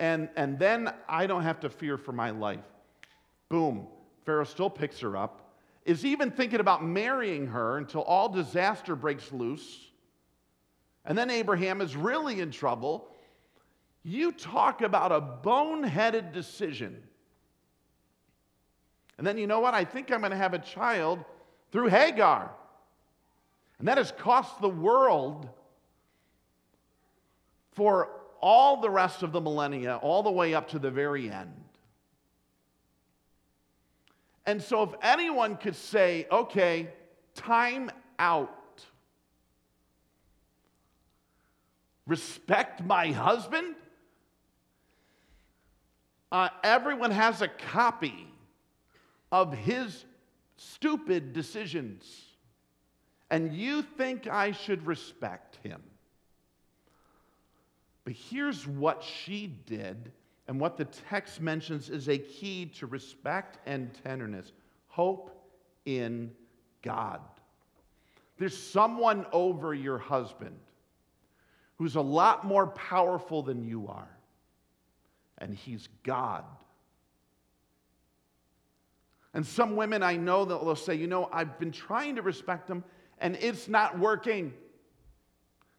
And, 0.00 0.28
and 0.34 0.58
then 0.58 0.92
I 1.08 1.28
don't 1.28 1.44
have 1.44 1.60
to 1.60 1.70
fear 1.70 1.96
for 1.96 2.10
my 2.10 2.30
life. 2.30 2.64
Boom. 3.48 3.86
Pharaoh 4.26 4.42
still 4.42 4.70
picks 4.70 4.98
her 4.98 5.16
up, 5.16 5.54
is 5.84 6.04
even 6.04 6.32
thinking 6.32 6.58
about 6.58 6.84
marrying 6.84 7.46
her 7.46 7.78
until 7.78 8.02
all 8.02 8.28
disaster 8.28 8.96
breaks 8.96 9.30
loose. 9.30 9.86
And 11.04 11.16
then 11.16 11.30
Abraham 11.30 11.80
is 11.80 11.94
really 11.94 12.40
in 12.40 12.50
trouble. 12.50 13.06
You 14.02 14.32
talk 14.32 14.82
about 14.82 15.12
a 15.12 15.20
boneheaded 15.20 16.32
decision. 16.32 17.04
And 19.20 19.26
then 19.26 19.36
you 19.36 19.46
know 19.46 19.60
what? 19.60 19.74
I 19.74 19.84
think 19.84 20.10
I'm 20.10 20.20
going 20.20 20.30
to 20.30 20.36
have 20.38 20.54
a 20.54 20.58
child 20.58 21.22
through 21.72 21.88
Hagar. 21.88 22.50
And 23.78 23.86
that 23.86 23.98
has 23.98 24.12
cost 24.12 24.62
the 24.62 24.68
world 24.70 25.46
for 27.72 28.08
all 28.40 28.80
the 28.80 28.88
rest 28.88 29.22
of 29.22 29.32
the 29.32 29.40
millennia, 29.42 29.96
all 29.96 30.22
the 30.22 30.30
way 30.30 30.54
up 30.54 30.68
to 30.68 30.78
the 30.78 30.90
very 30.90 31.30
end. 31.30 31.52
And 34.46 34.62
so, 34.62 34.84
if 34.84 34.94
anyone 35.02 35.58
could 35.58 35.76
say, 35.76 36.26
okay, 36.32 36.88
time 37.34 37.90
out, 38.18 38.86
respect 42.06 42.82
my 42.82 43.12
husband, 43.12 43.74
uh, 46.32 46.48
everyone 46.64 47.10
has 47.10 47.42
a 47.42 47.48
copy 47.48 48.29
of 49.32 49.52
his 49.52 50.04
stupid 50.56 51.32
decisions. 51.32 52.04
And 53.30 53.52
you 53.52 53.82
think 53.82 54.26
I 54.26 54.52
should 54.52 54.86
respect 54.86 55.58
him. 55.62 55.82
But 58.04 58.14
here's 58.14 58.66
what 58.66 59.02
she 59.04 59.46
did, 59.66 60.10
and 60.48 60.58
what 60.58 60.76
the 60.76 60.86
text 60.86 61.40
mentions 61.40 61.90
is 61.90 62.08
a 62.08 62.18
key 62.18 62.66
to 62.78 62.86
respect 62.86 63.58
and 63.66 63.90
tenderness 64.02 64.52
hope 64.88 65.30
in 65.84 66.32
God. 66.82 67.20
There's 68.38 68.56
someone 68.56 69.26
over 69.32 69.74
your 69.74 69.98
husband 69.98 70.58
who's 71.78 71.94
a 71.94 72.00
lot 72.00 72.44
more 72.44 72.66
powerful 72.68 73.42
than 73.42 73.62
you 73.62 73.86
are, 73.88 74.10
and 75.38 75.54
he's 75.54 75.88
God. 76.02 76.44
And 79.32 79.46
some 79.46 79.76
women 79.76 80.02
I 80.02 80.16
know 80.16 80.44
that 80.44 80.64
will 80.64 80.76
say, 80.76 80.94
you 80.94 81.06
know, 81.06 81.28
I've 81.32 81.58
been 81.58 81.70
trying 81.70 82.16
to 82.16 82.22
respect 82.22 82.68
him 82.68 82.82
and 83.18 83.36
it's 83.36 83.68
not 83.68 83.98
working. 83.98 84.46
In 84.46 84.52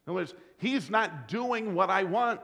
other 0.06 0.14
words, 0.14 0.34
he's 0.56 0.88
not 0.88 1.28
doing 1.28 1.74
what 1.74 1.90
I 1.90 2.04
want. 2.04 2.40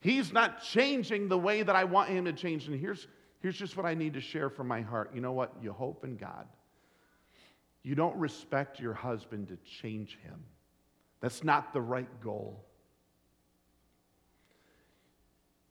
He's 0.00 0.32
not 0.32 0.62
changing 0.62 1.28
the 1.28 1.38
way 1.38 1.62
that 1.62 1.76
I 1.76 1.84
want 1.84 2.10
him 2.10 2.24
to 2.24 2.32
change. 2.32 2.66
And 2.66 2.78
here's, 2.78 3.06
here's 3.40 3.56
just 3.56 3.76
what 3.76 3.86
I 3.86 3.94
need 3.94 4.14
to 4.14 4.20
share 4.20 4.50
from 4.50 4.66
my 4.68 4.80
heart. 4.80 5.12
You 5.14 5.20
know 5.20 5.32
what? 5.32 5.52
You 5.62 5.72
hope 5.72 6.04
in 6.04 6.16
God. 6.16 6.46
You 7.82 7.94
don't 7.94 8.16
respect 8.16 8.80
your 8.80 8.94
husband 8.94 9.48
to 9.48 9.58
change 9.80 10.18
him. 10.22 10.42
That's 11.20 11.44
not 11.44 11.72
the 11.72 11.80
right 11.80 12.08
goal. 12.22 12.64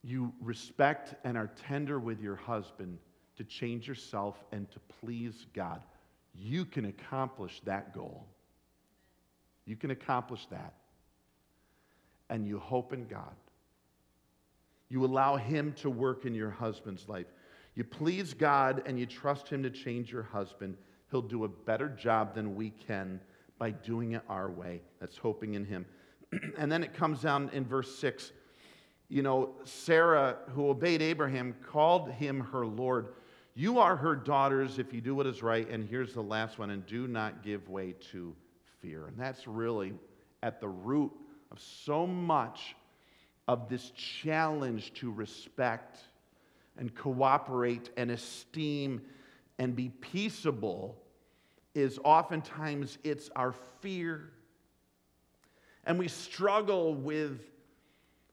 You 0.04 0.34
respect 0.42 1.16
and 1.24 1.38
are 1.38 1.52
tender 1.68 2.00
with 2.00 2.22
your 2.22 2.36
husband 2.36 2.98
to 3.38 3.44
change 3.44 3.88
yourself 3.88 4.44
and 4.52 4.70
to 4.72 4.80
please 5.00 5.46
God. 5.54 5.82
You 6.36 6.66
can 6.66 6.86
accomplish 6.86 7.62
that 7.66 7.94
goal. 7.94 8.26
You 9.66 9.76
can 9.76 9.92
accomplish 9.92 10.46
that. 10.48 10.74
And 12.30 12.48
you 12.48 12.60
hope 12.60 12.94
in 12.94 13.06
God. 13.06 13.36
You 14.90 15.06
allow 15.06 15.38
Him 15.38 15.74
to 15.78 15.90
work 15.90 16.26
in 16.26 16.34
your 16.34 16.50
husband's 16.50 17.08
life. 17.08 17.28
You 17.76 17.84
please 17.84 18.34
God 18.34 18.84
and 18.86 19.00
you 19.00 19.06
trust 19.06 19.48
Him 19.48 19.64
to 19.64 19.70
change 19.70 20.12
your 20.12 20.24
husband. 20.24 20.78
He'll 21.10 21.22
do 21.22 21.44
a 21.44 21.48
better 21.48 21.90
job 21.90 22.36
than 22.36 22.56
we 22.56 22.72
can 22.72 23.20
by 23.58 23.72
doing 23.72 24.14
it 24.14 24.22
our 24.30 24.50
way. 24.50 24.82
That's 25.00 25.18
hoping 25.18 25.54
in 25.54 25.66
Him. 25.66 25.86
and 26.58 26.72
then 26.72 26.84
it 26.84 26.94
comes 26.94 27.22
down 27.22 27.50
in 27.54 27.66
verse 27.66 27.98
6. 28.00 28.32
You 29.10 29.22
know, 29.22 29.52
Sarah, 29.64 30.38
who 30.50 30.70
obeyed 30.70 31.02
Abraham, 31.02 31.56
called 31.72 32.10
him 32.10 32.40
her 32.40 32.66
Lord. 32.66 33.10
You 33.56 33.80
are 33.80 33.96
her 33.96 34.16
daughters 34.16 34.80
if 34.80 34.94
you 34.94 35.02
do 35.02 35.14
what 35.14 35.28
is 35.28 35.44
right. 35.44 35.70
And 35.70 35.88
here's 35.88 36.14
the 36.14 36.24
last 36.24 36.58
one 36.58 36.72
and 36.72 36.86
do 36.86 37.08
not 37.08 37.44
give 37.44 37.70
way 37.70 37.94
to 38.12 38.36
fear. 38.82 39.08
And 39.08 39.18
that's 39.18 39.48
really 39.48 39.94
at 40.42 40.60
the 40.60 40.68
root 40.68 41.12
of 41.52 41.60
so 41.60 42.08
much 42.08 42.76
of 43.48 43.70
this 43.70 43.92
challenge 43.92 44.94
to 44.96 45.12
respect 45.12 46.00
and 46.78 46.94
cooperate 46.96 47.92
and 47.96 48.10
esteem 48.10 49.02
and 49.60 49.76
be 49.76 49.90
peaceable 49.90 50.98
is 51.76 52.00
oftentimes 52.04 52.98
it's 53.04 53.30
our 53.36 53.54
fear. 53.82 54.32
And 55.86 56.00
we 56.00 56.08
struggle 56.08 56.96
with, 56.96 57.40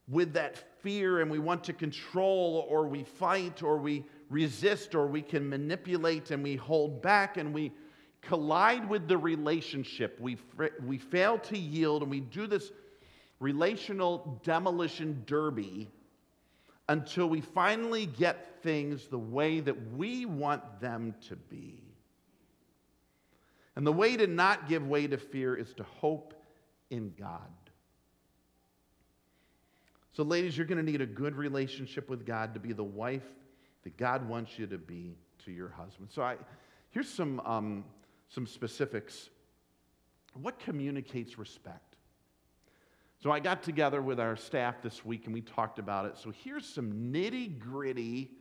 with 0.09 0.33
that 0.35 0.57
fear 0.81 1.21
and 1.21 1.31
we 1.31 1.39
want 1.39 1.65
to 1.65 1.73
control 1.75 2.67
or 2.69 2.87
we 2.87 3.05
fight 3.05 3.63
or 3.63 3.77
we 3.77 4.05
resist 4.31 4.95
or 4.95 5.07
we 5.07 5.21
can 5.21 5.49
manipulate 5.49 6.31
and 6.31 6.43
we 6.43 6.57
hold 6.57 7.03
back 7.03 7.37
and 7.37 7.53
we 7.53 7.73
collide 8.23 8.89
with 8.89 9.09
the 9.09 9.19
relationship. 9.19 10.19
We, 10.21 10.39
we 10.87 10.99
fail 10.99 11.39
to 11.39 11.59
yield 11.59 12.03
and 12.03 12.11
we 12.11 12.21
do 12.21 12.47
this 12.47 12.71
relational 13.41 14.41
demolition 14.45 15.25
derby 15.27 15.91
until 16.89 17.29
we 17.29 17.41
finally 17.41 18.07
get 18.07 18.63
things 18.63 19.09
the 19.09 19.19
way 19.19 19.61
that 19.61 19.93
we 19.93 20.27
want 20.27 20.81
them 20.81 21.15
to 21.29 21.37
be. 21.37 21.83
And 23.77 23.87
the 23.87 23.93
way 23.93 24.17
to 24.17 24.27
not 24.27 24.69
give 24.69 24.87
way 24.87 25.07
to 25.07 25.17
fear 25.17 25.57
is 25.57 25.73
to 25.75 25.85
hope 25.85 26.35
in 26.91 27.13
God. 27.19 27.41
So, 30.13 30.25
ladies, 30.25 30.57
you're 30.57 30.67
going 30.67 30.85
to 30.85 30.91
need 30.91 31.01
a 31.01 31.07
good 31.07 31.37
relationship 31.37 32.11
with 32.11 32.27
God 32.27 32.55
to 32.55 32.61
be 32.61 32.73
the 32.73 32.85
wife 32.85 33.25
that 33.85 33.97
God 33.97 34.29
wants 34.29 34.59
you 34.59 34.67
to 34.67 34.79
be 34.79 35.17
to 35.45 35.53
your 35.53 35.69
husband. 35.69 36.09
So, 36.11 36.23
I, 36.23 36.37
here's 36.91 37.09
some, 37.09 37.41
um, 37.41 37.85
some 38.29 38.47
specifics. 38.47 39.31
What 40.35 40.59
communicates 40.59 41.39
respect? 41.39 41.97
So, 43.23 43.31
I 43.31 43.41
got 43.41 43.63
together 43.63 44.03
with 44.03 44.21
our 44.21 44.37
staff 44.37 44.83
this 44.83 45.05
week 45.05 45.27
and 45.27 45.35
we 45.35 45.41
talked 45.41 45.79
about 45.79 46.07
it. 46.07 46.17
So, 46.19 46.33
here's 46.45 46.67
some 46.67 47.13
nitty 47.13 47.59
gritty 47.59 48.33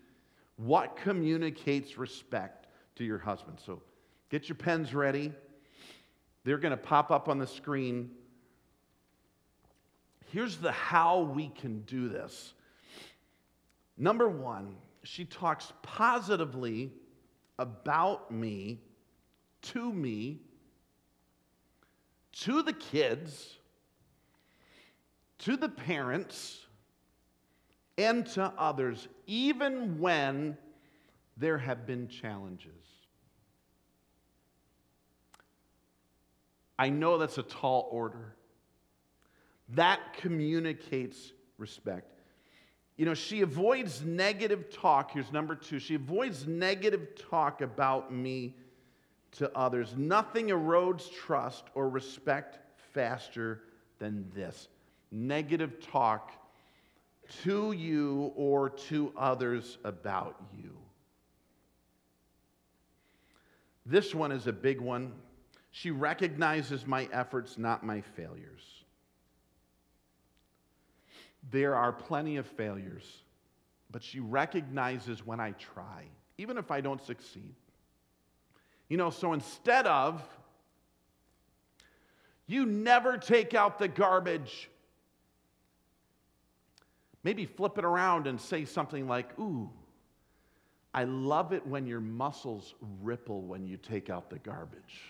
what 0.57 0.97
communicates 0.97 1.97
respect 1.97 2.67
to 2.95 3.03
your 3.05 3.17
husband. 3.17 3.59
So, 3.65 3.81
get 4.29 4.49
your 4.49 4.57
pens 4.57 4.93
ready. 4.93 5.31
They're 6.43 6.57
going 6.57 6.71
to 6.71 6.77
pop 6.77 7.11
up 7.11 7.29
on 7.29 7.37
the 7.37 7.47
screen 7.47 8.11
Here's 10.31 10.57
the 10.57 10.71
how 10.71 11.21
we 11.21 11.47
can 11.47 11.81
do 11.81 12.07
this. 12.07 12.53
Number 13.97 14.29
one, 14.29 14.75
she 15.03 15.25
talks 15.25 15.71
positively 15.81 16.91
about 17.57 18.31
me, 18.31 18.79
to 19.61 19.91
me, 19.91 20.39
to 22.31 22.61
the 22.61 22.73
kids, 22.73 23.57
to 25.39 25.57
the 25.57 25.69
parents, 25.69 26.65
and 27.97 28.25
to 28.27 28.53
others, 28.57 29.07
even 29.27 29.99
when 29.99 30.57
there 31.37 31.57
have 31.57 31.85
been 31.85 32.07
challenges. 32.07 32.71
I 36.77 36.89
know 36.89 37.17
that's 37.17 37.37
a 37.37 37.43
tall 37.43 37.89
order. 37.91 38.35
That 39.69 40.13
communicates 40.13 41.33
respect. 41.57 42.18
You 42.99 43.05
know, 43.05 43.13
she 43.13 43.39
avoids 43.39 44.01
negative 44.01 44.69
talk. 44.73 45.11
Here's 45.11 45.31
number 45.31 45.55
two. 45.55 45.79
She 45.79 45.95
avoids 45.95 46.45
negative 46.45 47.15
talk 47.29 47.61
about 47.61 48.13
me 48.13 48.55
to 49.37 49.49
others. 49.57 49.95
Nothing 49.95 50.47
erodes 50.47 51.09
trust 51.09 51.63
or 51.75 51.87
respect 51.87 52.59
faster 52.93 53.61
than 53.99 54.29
this 54.35 54.67
negative 55.13 55.79
talk 55.79 56.33
to 57.43 57.71
you 57.71 58.33
or 58.35 58.69
to 58.69 59.13
others 59.15 59.77
about 59.85 60.35
you. 60.61 60.75
This 63.85 64.13
one 64.13 64.33
is 64.33 64.45
a 64.45 64.51
big 64.51 64.81
one. 64.81 65.13
She 65.71 65.89
recognizes 65.89 66.85
my 66.85 67.07
efforts, 67.13 67.57
not 67.57 67.81
my 67.81 68.01
failures. 68.01 68.78
There 71.51 71.75
are 71.75 71.91
plenty 71.91 72.37
of 72.37 72.45
failures, 72.45 73.23
but 73.91 74.03
she 74.03 74.19
recognizes 74.19 75.25
when 75.25 75.39
I 75.39 75.51
try, 75.51 76.05
even 76.37 76.57
if 76.57 76.71
I 76.71 76.81
don't 76.81 77.03
succeed. 77.03 77.55
You 78.87 78.97
know, 78.97 79.09
so 79.09 79.33
instead 79.33 79.87
of, 79.87 80.23
you 82.47 82.65
never 82.65 83.17
take 83.17 83.53
out 83.53 83.77
the 83.77 83.87
garbage, 83.87 84.69
maybe 87.23 87.45
flip 87.45 87.77
it 87.77 87.85
around 87.85 88.27
and 88.27 88.41
say 88.41 88.65
something 88.65 89.07
like, 89.07 89.37
Ooh, 89.39 89.69
I 90.93 91.03
love 91.03 91.53
it 91.53 91.65
when 91.65 91.85
your 91.85 91.99
muscles 91.99 92.73
ripple 93.01 93.43
when 93.43 93.65
you 93.65 93.77
take 93.77 94.09
out 94.09 94.29
the 94.29 94.39
garbage. 94.39 95.01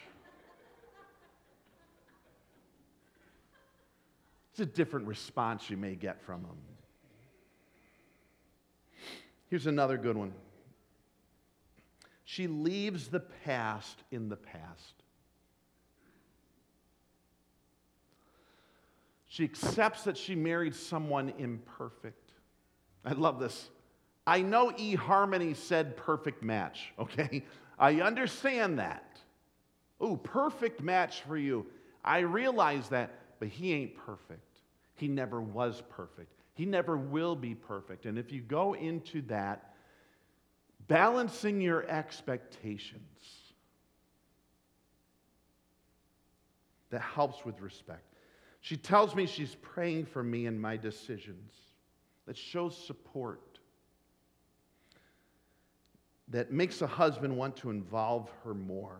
It's 4.60 4.70
a 4.70 4.76
different 4.76 5.08
response 5.08 5.70
you 5.70 5.78
may 5.78 5.96
get 5.96 6.22
from 6.22 6.42
them. 6.42 6.58
Here's 9.50 9.68
another 9.68 9.98
good 9.98 10.18
one. 10.18 10.34
She 12.26 12.48
leaves 12.48 13.08
the 13.08 13.22
past 13.22 14.04
in 14.12 14.28
the 14.28 14.36
past. 14.36 14.96
She 19.30 19.46
accepts 19.46 20.04
that 20.04 20.18
she 20.18 20.36
married 20.36 20.76
someone 20.76 21.32
imperfect. 21.38 22.34
I 23.06 23.14
love 23.14 23.40
this. 23.40 23.70
I 24.28 24.42
know 24.42 24.72
eHarmony 24.72 25.56
said 25.56 25.96
perfect 25.96 26.44
match, 26.44 26.92
okay? 27.00 27.46
I 27.80 28.02
understand 28.02 28.80
that. 28.80 29.22
Oh, 30.02 30.18
perfect 30.18 30.82
match 30.82 31.22
for 31.22 31.38
you. 31.38 31.66
I 32.04 32.20
realize 32.20 32.90
that 32.90 33.20
but 33.40 33.48
he 33.48 33.74
ain't 33.74 33.96
perfect. 33.96 34.44
He 35.00 35.08
never 35.08 35.42
was 35.42 35.82
perfect. 35.90 36.34
He 36.54 36.66
never 36.66 36.98
will 36.98 37.36
be 37.36 37.56
perfect. 37.56 38.06
And 38.06 38.18
if 38.18 38.32
you 38.32 38.42
go 38.42 38.74
into 38.74 39.22
that, 39.24 39.74
balancing 40.88 41.62
your 41.62 41.88
expectations, 41.88 43.02
that 46.90 47.02
helps 47.02 47.46
with 47.46 47.62
respect. 47.62 48.04
She 48.60 48.76
tells 48.76 49.16
me 49.16 49.26
she's 49.26 49.56
praying 49.56 50.06
for 50.06 50.22
me 50.22 50.48
and 50.48 50.62
my 50.62 50.76
decisions. 50.76 51.54
That 52.26 52.38
shows 52.38 52.76
support. 52.76 53.60
That 56.28 56.52
makes 56.52 56.82
a 56.82 56.88
husband 56.88 57.38
want 57.38 57.56
to 57.58 57.70
involve 57.70 58.30
her 58.44 58.54
more. 58.54 58.98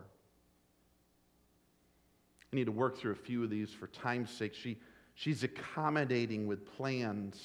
I 2.52 2.56
need 2.56 2.66
to 2.66 2.72
work 2.72 2.96
through 2.96 3.12
a 3.12 3.16
few 3.16 3.44
of 3.44 3.50
these 3.50 3.70
for 3.70 3.86
time's 3.88 4.30
sake. 4.30 4.54
She, 4.54 4.78
she's 5.20 5.42
accommodating 5.42 6.46
with 6.46 6.64
plans. 6.76 7.38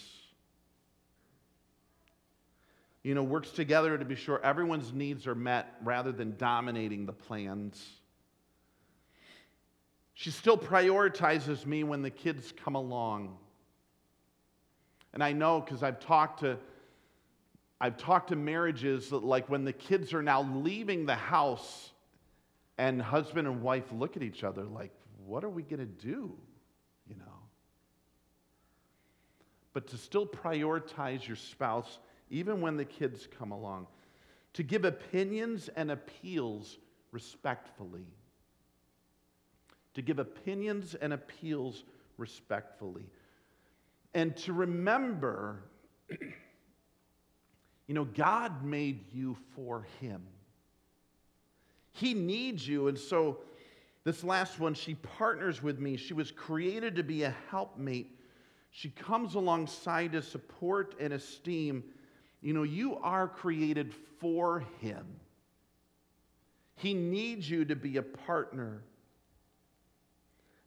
You 3.03 3.13
know, 3.13 3.21
works 3.21 3.51
together 3.51 3.97
to 3.97 4.05
be 4.05 4.15
sure 4.15 4.39
everyone's 4.43 4.93
needs 4.93 5.27
are 5.27 5.35
met 5.35 5.75
rather 5.83 6.13
than 6.13 6.37
dominating 6.37 7.05
the 7.05 7.11
plans. 7.11 7.85
She 10.13 10.31
still 10.31 10.57
prioritizes 10.57 11.65
me 11.65 11.83
when 11.83 12.01
the 12.01 12.09
kids 12.09 12.53
come 12.63 12.75
along. 12.75 13.37
And 15.13 15.21
I 15.21 15.33
know 15.33 15.59
because 15.59 15.83
I've 15.83 15.99
talked 15.99 16.39
to 16.39 16.57
I've 17.81 17.97
talked 17.97 18.29
to 18.29 18.37
marriages 18.37 19.09
that 19.09 19.25
like 19.25 19.49
when 19.49 19.65
the 19.65 19.73
kids 19.73 20.13
are 20.13 20.23
now 20.23 20.43
leaving 20.43 21.05
the 21.05 21.15
house 21.15 21.91
And 22.77 23.01
husband 23.01 23.49
and 23.49 23.61
wife 23.61 23.91
look 23.91 24.15
at 24.15 24.23
each 24.23 24.45
other 24.45 24.63
like, 24.63 24.91
what 25.25 25.43
are 25.43 25.49
we 25.49 25.61
going 25.61 25.79
to 25.79 25.85
do? 25.85 26.33
You 27.05 27.15
know? 27.15 27.44
But 29.75 29.87
to 29.87 29.97
still 29.97 30.25
prioritize 30.25 31.27
your 31.27 31.35
spouse, 31.35 31.99
even 32.29 32.61
when 32.61 32.77
the 32.77 32.85
kids 32.85 33.27
come 33.37 33.51
along, 33.51 33.87
to 34.53 34.63
give 34.63 34.85
opinions 34.85 35.69
and 35.75 35.91
appeals 35.91 36.77
respectfully. 37.11 38.07
To 39.95 40.01
give 40.01 40.17
opinions 40.17 40.95
and 40.95 41.11
appeals 41.11 41.83
respectfully. 42.15 43.03
And 44.13 44.37
to 44.37 44.53
remember, 44.53 45.59
you 46.09 47.93
know, 47.95 48.05
God 48.05 48.63
made 48.63 49.13
you 49.13 49.35
for 49.57 49.85
Him. 49.99 50.25
He 51.91 52.13
needs 52.13 52.65
you. 52.65 52.87
And 52.87 52.97
so, 52.97 53.39
this 54.05 54.23
last 54.23 54.57
one, 54.57 54.73
she 54.73 54.95
partners 54.95 55.61
with 55.61 55.79
me. 55.79 55.97
She 55.97 56.13
was 56.13 56.31
created 56.31 56.95
to 56.95 57.03
be 57.03 57.23
a 57.23 57.35
helpmate. 57.49 58.14
She 58.77 58.89
comes 58.89 59.35
alongside 59.35 60.11
to 60.11 60.21
support 60.21 60.95
and 60.99 61.13
esteem. 61.13 61.81
You 62.41 62.53
know, 62.53 62.63
you 62.63 62.97
are 62.97 63.25
created 63.25 63.93
for 64.19 64.65
Him. 64.81 65.05
He 66.75 66.93
needs 66.93 67.49
you 67.49 67.63
to 67.63 67.75
be 67.77 67.95
a 67.95 68.01
partner. 68.01 68.83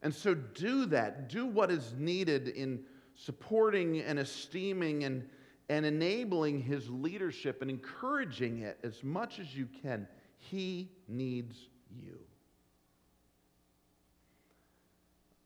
And 0.00 0.14
so, 0.14 0.32
do 0.32 0.86
that. 0.86 1.28
Do 1.28 1.44
what 1.44 1.70
is 1.70 1.92
needed 1.98 2.48
in 2.48 2.80
supporting 3.14 4.00
and 4.00 4.18
esteeming 4.18 5.04
and, 5.04 5.28
and 5.68 5.84
enabling 5.84 6.62
His 6.62 6.88
leadership 6.88 7.60
and 7.60 7.70
encouraging 7.70 8.60
it 8.60 8.78
as 8.82 9.04
much 9.04 9.38
as 9.38 9.54
you 9.54 9.68
can. 9.82 10.08
He 10.38 10.92
needs 11.08 11.68
you. 11.90 12.18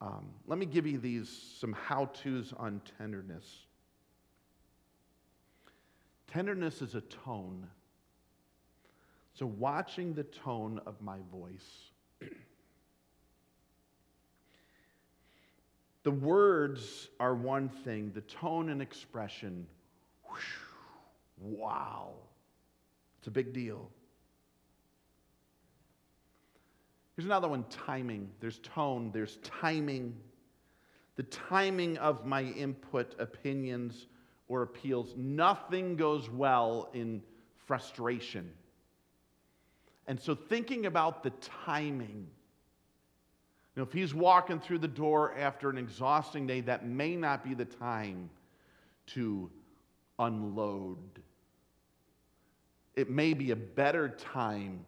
Um, 0.03 0.27
let 0.49 0.59
me 0.59 0.67
give 0.67 0.85
you 0.85 0.99
these 0.99 1.29
some 1.61 1.73
how 1.73 2.07
to's 2.07 2.53
on 2.57 2.81
tenderness. 2.99 3.47
Tenderness 6.27 6.83
is 6.83 6.97
a 6.97 7.03
tone. 7.03 7.69
So, 9.35 9.47
watching 9.47 10.13
the 10.13 10.25
tone 10.25 10.81
of 10.87 11.01
my 11.01 11.19
voice. 11.31 11.91
the 16.03 16.11
words 16.11 17.09
are 17.21 17.37
one 17.37 17.69
thing, 17.69 18.11
the 18.13 18.23
tone 18.23 18.71
and 18.71 18.83
expression, 18.83 19.69
whoosh, 20.29 20.43
wow, 21.39 22.15
it's 23.19 23.29
a 23.29 23.31
big 23.31 23.53
deal. 23.53 23.89
Here's 27.23 27.31
another 27.31 27.47
one 27.47 27.65
timing. 27.71 28.29
There's 28.41 28.59
tone, 28.65 29.13
there's 29.13 29.37
timing. 29.45 30.17
The 31.15 31.23
timing 31.23 31.97
of 31.99 32.27
my 32.27 32.43
input, 32.43 33.15
opinions, 33.21 34.09
or 34.49 34.63
appeals. 34.63 35.15
Nothing 35.17 35.95
goes 35.95 36.29
well 36.29 36.91
in 36.95 37.23
frustration. 37.65 38.51
And 40.09 40.21
so, 40.21 40.35
thinking 40.35 40.87
about 40.87 41.23
the 41.23 41.31
timing, 41.65 42.27
you 43.77 43.77
know, 43.77 43.85
if 43.85 43.93
he's 43.93 44.13
walking 44.13 44.59
through 44.59 44.79
the 44.79 44.89
door 44.89 45.33
after 45.39 45.71
an 45.71 45.79
exhausting 45.79 46.49
day, 46.49 46.61
that 46.63 46.85
may 46.85 47.15
not 47.15 47.45
be 47.45 47.55
the 47.55 47.67
time 47.67 48.31
to 49.15 49.49
unload. 50.19 50.99
It 52.97 53.11
may 53.11 53.33
be 53.33 53.53
a 53.53 53.57
better 53.57 54.09
time 54.09 54.87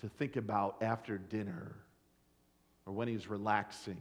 to 0.00 0.08
think 0.08 0.36
about 0.36 0.76
after 0.80 1.18
dinner 1.18 1.76
or 2.86 2.92
when 2.92 3.08
he's 3.08 3.28
relaxing. 3.28 4.00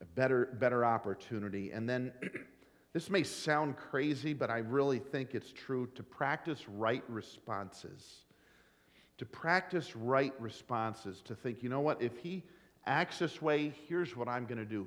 A 0.00 0.04
better, 0.04 0.56
better 0.60 0.84
opportunity. 0.84 1.72
And 1.72 1.88
then, 1.88 2.12
this 2.92 3.10
may 3.10 3.22
sound 3.22 3.76
crazy, 3.76 4.32
but 4.32 4.50
I 4.50 4.58
really 4.58 4.98
think 4.98 5.34
it's 5.34 5.52
true 5.52 5.88
to 5.94 6.02
practice 6.02 6.68
right 6.68 7.02
responses. 7.08 8.24
To 9.18 9.24
practice 9.24 9.96
right 9.96 10.34
responses, 10.38 11.22
to 11.22 11.34
think, 11.34 11.62
you 11.62 11.70
know 11.70 11.80
what, 11.80 12.02
if 12.02 12.18
he 12.18 12.42
acts 12.84 13.18
this 13.18 13.40
way, 13.40 13.74
here's 13.88 14.14
what 14.14 14.28
I'm 14.28 14.44
going 14.44 14.58
to 14.58 14.64
do. 14.64 14.86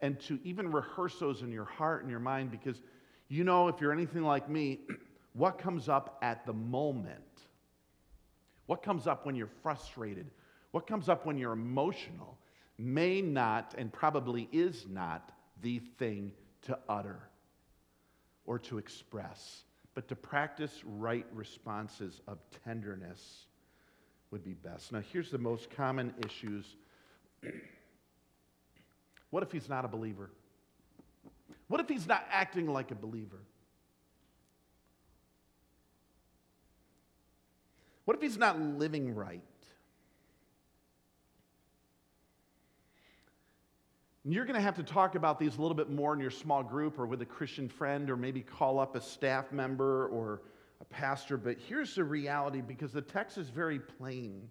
And 0.00 0.18
to 0.20 0.38
even 0.42 0.72
rehearse 0.72 1.18
those 1.18 1.42
in 1.42 1.52
your 1.52 1.64
heart 1.64 2.02
and 2.02 2.10
your 2.10 2.20
mind, 2.20 2.50
because 2.50 2.80
you 3.28 3.44
know, 3.44 3.68
if 3.68 3.80
you're 3.80 3.92
anything 3.92 4.22
like 4.22 4.48
me, 4.48 4.80
what 5.34 5.58
comes 5.58 5.88
up 5.88 6.18
at 6.22 6.46
the 6.46 6.52
moment 6.52 7.20
what 8.66 8.82
comes 8.82 9.06
up 9.06 9.24
when 9.24 9.34
you're 9.34 9.50
frustrated? 9.62 10.30
What 10.72 10.86
comes 10.86 11.08
up 11.08 11.24
when 11.24 11.38
you're 11.38 11.52
emotional 11.52 12.38
may 12.78 13.22
not 13.22 13.74
and 13.78 13.92
probably 13.92 14.48
is 14.52 14.86
not 14.88 15.32
the 15.62 15.78
thing 15.98 16.32
to 16.62 16.78
utter 16.88 17.18
or 18.44 18.58
to 18.58 18.78
express, 18.78 19.62
but 19.94 20.08
to 20.08 20.16
practice 20.16 20.82
right 20.84 21.26
responses 21.32 22.20
of 22.28 22.38
tenderness 22.64 23.46
would 24.30 24.44
be 24.44 24.54
best. 24.54 24.92
Now, 24.92 25.02
here's 25.12 25.30
the 25.30 25.38
most 25.38 25.70
common 25.70 26.12
issues. 26.24 26.76
what 29.30 29.42
if 29.42 29.52
he's 29.52 29.68
not 29.68 29.84
a 29.84 29.88
believer? 29.88 30.30
What 31.68 31.80
if 31.80 31.88
he's 31.88 32.06
not 32.06 32.24
acting 32.30 32.66
like 32.66 32.90
a 32.90 32.94
believer? 32.94 33.40
What 38.06 38.16
if 38.16 38.22
he's 38.22 38.38
not 38.38 38.58
living 38.58 39.14
right? 39.14 39.42
You're 44.24 44.44
going 44.44 44.56
to 44.56 44.60
have 44.60 44.76
to 44.76 44.82
talk 44.82 45.14
about 45.14 45.38
these 45.38 45.56
a 45.56 45.60
little 45.60 45.76
bit 45.76 45.90
more 45.90 46.14
in 46.14 46.20
your 46.20 46.30
small 46.30 46.62
group 46.62 46.98
or 46.98 47.06
with 47.06 47.20
a 47.22 47.26
Christian 47.26 47.68
friend, 47.68 48.08
or 48.10 48.16
maybe 48.16 48.40
call 48.40 48.78
up 48.78 48.96
a 48.96 49.00
staff 49.00 49.52
member 49.52 50.06
or 50.06 50.42
a 50.80 50.84
pastor. 50.84 51.36
But 51.36 51.58
here's 51.68 51.94
the 51.94 52.04
reality 52.04 52.60
because 52.60 52.92
the 52.92 53.02
text 53.02 53.38
is 53.38 53.48
very 53.50 53.78
plain 53.78 54.48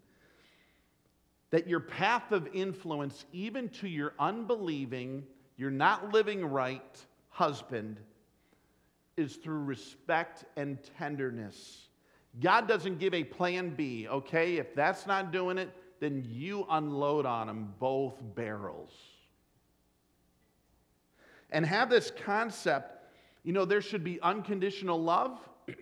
that 1.52 1.68
your 1.68 1.80
path 1.80 2.32
of 2.32 2.48
influence, 2.54 3.26
even 3.32 3.70
to 3.70 3.88
your 3.88 4.14
unbelieving, 4.20 5.24
you're 5.56 5.72
not 5.72 6.12
living 6.14 6.46
right 6.46 7.06
husband, 7.30 8.00
is 9.16 9.38
through 9.38 9.60
respect 9.60 10.44
and 10.58 10.78
tenderness. 10.98 11.85
God 12.42 12.68
doesn't 12.68 13.00
give 13.00 13.14
a 13.14 13.24
plan 13.24 13.70
B, 13.76 14.08
okay? 14.08 14.58
If 14.58 14.76
that's 14.76 15.08
not 15.08 15.32
doing 15.32 15.58
it, 15.58 15.70
then 16.00 16.26
you 16.28 16.66
unload 16.70 17.26
on 17.26 17.48
them 17.48 17.74
both 17.80 18.16
barrels. 18.36 18.92
And 21.52 21.66
have 21.66 21.90
this 21.90 22.12
concept 22.26 22.96
you 23.46 23.54
know, 23.54 23.64
there 23.64 23.82
should 23.82 24.04
be 24.04 24.20
unconditional 24.22 25.00
love, 25.00 25.40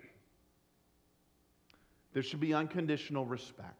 there 2.13 2.21
should 2.21 2.41
be 2.41 2.53
unconditional 2.53 3.25
respect. 3.25 3.77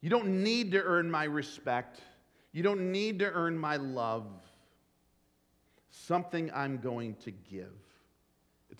You 0.00 0.08
don't 0.08 0.42
need 0.42 0.72
to 0.72 0.82
earn 0.82 1.10
my 1.10 1.24
respect. 1.24 2.00
You 2.52 2.62
don't 2.62 2.90
need 2.90 3.18
to 3.18 3.30
earn 3.30 3.58
my 3.58 3.76
love. 3.76 4.26
Something 5.90 6.50
I'm 6.54 6.78
going 6.78 7.16
to 7.16 7.30
give. 7.30 7.76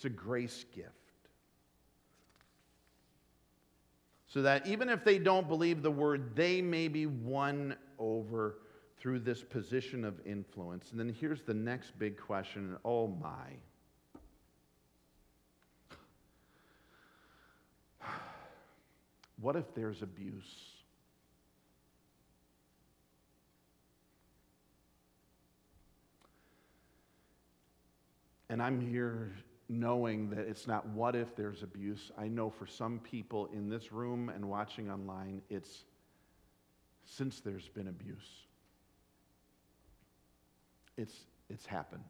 It's 0.01 0.07
a 0.07 0.09
grace 0.09 0.65
gift. 0.75 0.89
So 4.29 4.41
that 4.41 4.67
even 4.67 4.89
if 4.89 5.05
they 5.05 5.19
don't 5.19 5.47
believe 5.47 5.83
the 5.83 5.91
word, 5.91 6.35
they 6.35 6.63
may 6.63 6.89
be 6.89 7.05
won 7.05 7.77
over 7.99 8.61
through 8.99 9.19
this 9.19 9.43
position 9.43 10.07
of 10.07 10.19
influence. 10.25 10.91
And 10.91 10.99
then 10.99 11.15
here's 11.21 11.43
the 11.43 11.53
next 11.53 11.99
big 11.99 12.19
question 12.19 12.79
oh 12.83 13.09
my. 13.09 13.51
What 19.39 19.55
if 19.55 19.75
there's 19.75 20.01
abuse? 20.01 20.71
And 28.49 28.63
I'm 28.63 28.81
here 28.81 29.35
knowing 29.71 30.29
that 30.31 30.41
it's 30.41 30.67
not 30.67 30.85
what 30.89 31.15
if 31.15 31.37
there's 31.37 31.63
abuse. 31.63 32.11
I 32.19 32.27
know 32.27 32.51
for 32.51 32.67
some 32.67 32.99
people 32.99 33.49
in 33.55 33.69
this 33.69 33.93
room 33.93 34.29
and 34.29 34.49
watching 34.49 34.91
online, 34.91 35.43
it's 35.49 35.85
since 37.05 37.39
there's 37.39 37.69
been 37.69 37.87
abuse. 37.87 38.47
It's, 40.97 41.15
it's 41.49 41.65
happened. 41.67 42.03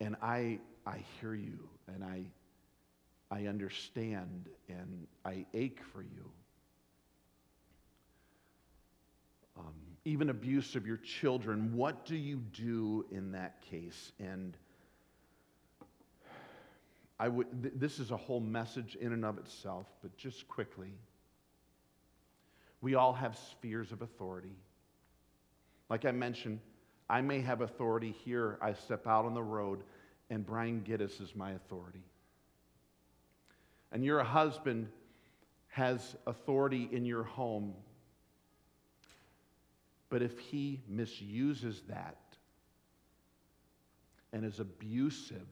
And 0.00 0.14
I, 0.22 0.60
I 0.86 0.98
hear 1.20 1.34
you 1.34 1.58
and 1.92 2.04
I, 2.04 2.22
I 3.28 3.46
understand 3.46 4.48
and 4.68 5.08
I 5.24 5.46
ache 5.52 5.80
for 5.92 6.02
you. 6.02 6.30
Um, 9.58 9.74
even 10.04 10.30
abuse 10.30 10.76
of 10.76 10.86
your 10.86 10.98
children, 10.98 11.74
what 11.74 12.04
do 12.04 12.16
you 12.16 12.36
do 12.52 13.04
in 13.10 13.32
that 13.32 13.62
case? 13.62 14.12
And 14.20 14.56
I 17.22 17.28
would, 17.28 17.46
th- 17.62 17.74
this 17.76 18.00
is 18.00 18.10
a 18.10 18.16
whole 18.16 18.40
message 18.40 18.96
in 18.96 19.12
and 19.12 19.24
of 19.24 19.38
itself, 19.38 19.86
but 20.02 20.16
just 20.16 20.48
quickly. 20.48 20.92
We 22.80 22.96
all 22.96 23.12
have 23.12 23.38
spheres 23.38 23.92
of 23.92 24.02
authority. 24.02 24.56
Like 25.88 26.04
I 26.04 26.10
mentioned, 26.10 26.58
I 27.08 27.20
may 27.20 27.40
have 27.40 27.60
authority 27.60 28.10
here. 28.24 28.58
I 28.60 28.72
step 28.72 29.06
out 29.06 29.24
on 29.24 29.34
the 29.34 29.42
road, 29.42 29.84
and 30.30 30.44
Brian 30.44 30.82
Giddis 30.84 31.20
is 31.20 31.36
my 31.36 31.52
authority. 31.52 32.02
And 33.92 34.04
your 34.04 34.24
husband 34.24 34.88
has 35.68 36.16
authority 36.26 36.88
in 36.90 37.04
your 37.04 37.22
home. 37.22 37.72
But 40.10 40.22
if 40.22 40.40
he 40.40 40.80
misuses 40.88 41.82
that 41.88 42.18
and 44.32 44.44
is 44.44 44.58
abusive 44.58 45.46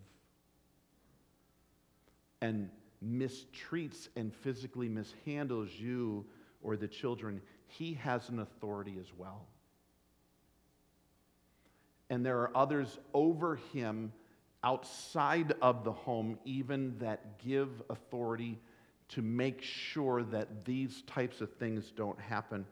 and 2.40 2.70
mistreats 3.04 4.08
and 4.16 4.34
physically 4.34 4.88
mishandles 4.88 5.78
you 5.78 6.24
or 6.62 6.76
the 6.76 6.88
children, 6.88 7.40
he 7.66 7.94
has 7.94 8.28
an 8.28 8.40
authority 8.40 8.96
as 9.00 9.06
well. 9.16 9.46
And 12.10 12.26
there 12.26 12.38
are 12.40 12.56
others 12.56 12.98
over 13.14 13.56
him 13.72 14.12
outside 14.62 15.54
of 15.62 15.84
the 15.84 15.92
home, 15.92 16.38
even 16.44 16.98
that 16.98 17.38
give 17.38 17.82
authority 17.88 18.58
to 19.10 19.22
make 19.22 19.62
sure 19.62 20.22
that 20.24 20.64
these 20.64 21.02
types 21.02 21.40
of 21.40 21.50
things 21.54 21.92
don't 21.96 22.20
happen. 22.20 22.66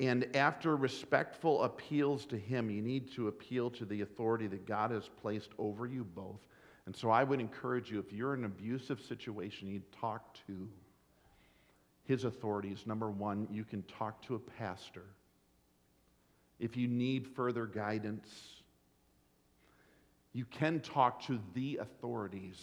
And 0.00 0.36
after 0.36 0.76
respectful 0.76 1.62
appeals 1.62 2.26
to 2.26 2.36
him, 2.36 2.68
you 2.68 2.82
need 2.82 3.12
to 3.12 3.28
appeal 3.28 3.70
to 3.70 3.84
the 3.84 4.00
authority 4.00 4.48
that 4.48 4.66
God 4.66 4.90
has 4.90 5.08
placed 5.22 5.50
over 5.58 5.86
you 5.86 6.04
both. 6.04 6.40
And 6.86 6.94
so 6.94 7.10
I 7.10 7.24
would 7.24 7.40
encourage 7.40 7.90
you, 7.90 7.98
if 7.98 8.12
you're 8.12 8.34
in 8.34 8.40
an 8.40 8.46
abusive 8.46 9.00
situation, 9.00 9.68
you 9.68 9.80
talk 10.00 10.36
to 10.46 10.68
his 12.04 12.24
authorities. 12.24 12.82
Number 12.86 13.10
one, 13.10 13.48
you 13.50 13.64
can 13.64 13.82
talk 13.84 14.20
to 14.26 14.34
a 14.34 14.38
pastor. 14.38 15.04
If 16.58 16.76
you 16.76 16.86
need 16.86 17.26
further 17.26 17.66
guidance, 17.66 18.28
you 20.34 20.44
can 20.44 20.80
talk 20.80 21.22
to 21.26 21.40
the 21.54 21.78
authorities. 21.78 22.60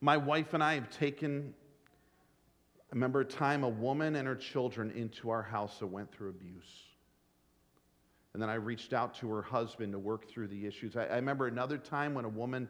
My 0.00 0.16
wife 0.16 0.54
and 0.54 0.62
I 0.62 0.74
have 0.74 0.90
taken, 0.90 1.54
I 2.78 2.94
remember 2.94 3.20
a 3.20 3.24
time 3.24 3.62
a 3.62 3.68
woman 3.68 4.16
and 4.16 4.26
her 4.26 4.36
children 4.36 4.90
into 4.90 5.30
our 5.30 5.42
house 5.42 5.78
that 5.80 5.86
went 5.86 6.12
through 6.12 6.30
abuse. 6.30 6.62
And 8.34 8.42
then 8.42 8.50
I 8.50 8.54
reached 8.54 8.92
out 8.92 9.14
to 9.16 9.30
her 9.30 9.42
husband 9.42 9.92
to 9.92 9.98
work 9.98 10.28
through 10.28 10.48
the 10.48 10.66
issues. 10.66 10.96
I, 10.96 11.04
I 11.04 11.16
remember 11.16 11.46
another 11.46 11.78
time 11.78 12.14
when 12.14 12.24
a 12.24 12.28
woman 12.28 12.68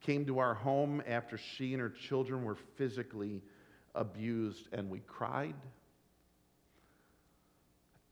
came 0.00 0.24
to 0.26 0.38
our 0.38 0.54
home 0.54 1.02
after 1.06 1.36
she 1.36 1.74
and 1.74 1.82
her 1.82 1.90
children 1.90 2.44
were 2.44 2.56
physically 2.76 3.42
abused, 3.94 4.68
and 4.72 4.88
we 4.88 5.00
cried. 5.00 5.56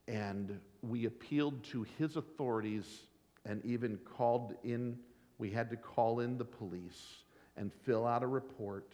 And 0.09 0.59
we 0.83 1.07
appealed 1.07 1.63
to 1.65 1.87
his 1.99 2.17
authorities 2.17 3.03
and 3.45 3.65
even 3.65 3.99
called 3.99 4.55
in, 4.65 4.99
we 5.39 5.51
had 5.51 5.71
to 5.71 5.77
call 5.77 6.21
in 6.21 6.37
the 6.37 6.45
police 6.45 7.23
and 7.57 7.73
fill 7.85 8.07
out 8.07 8.23
a 8.23 8.27
report 8.27 8.93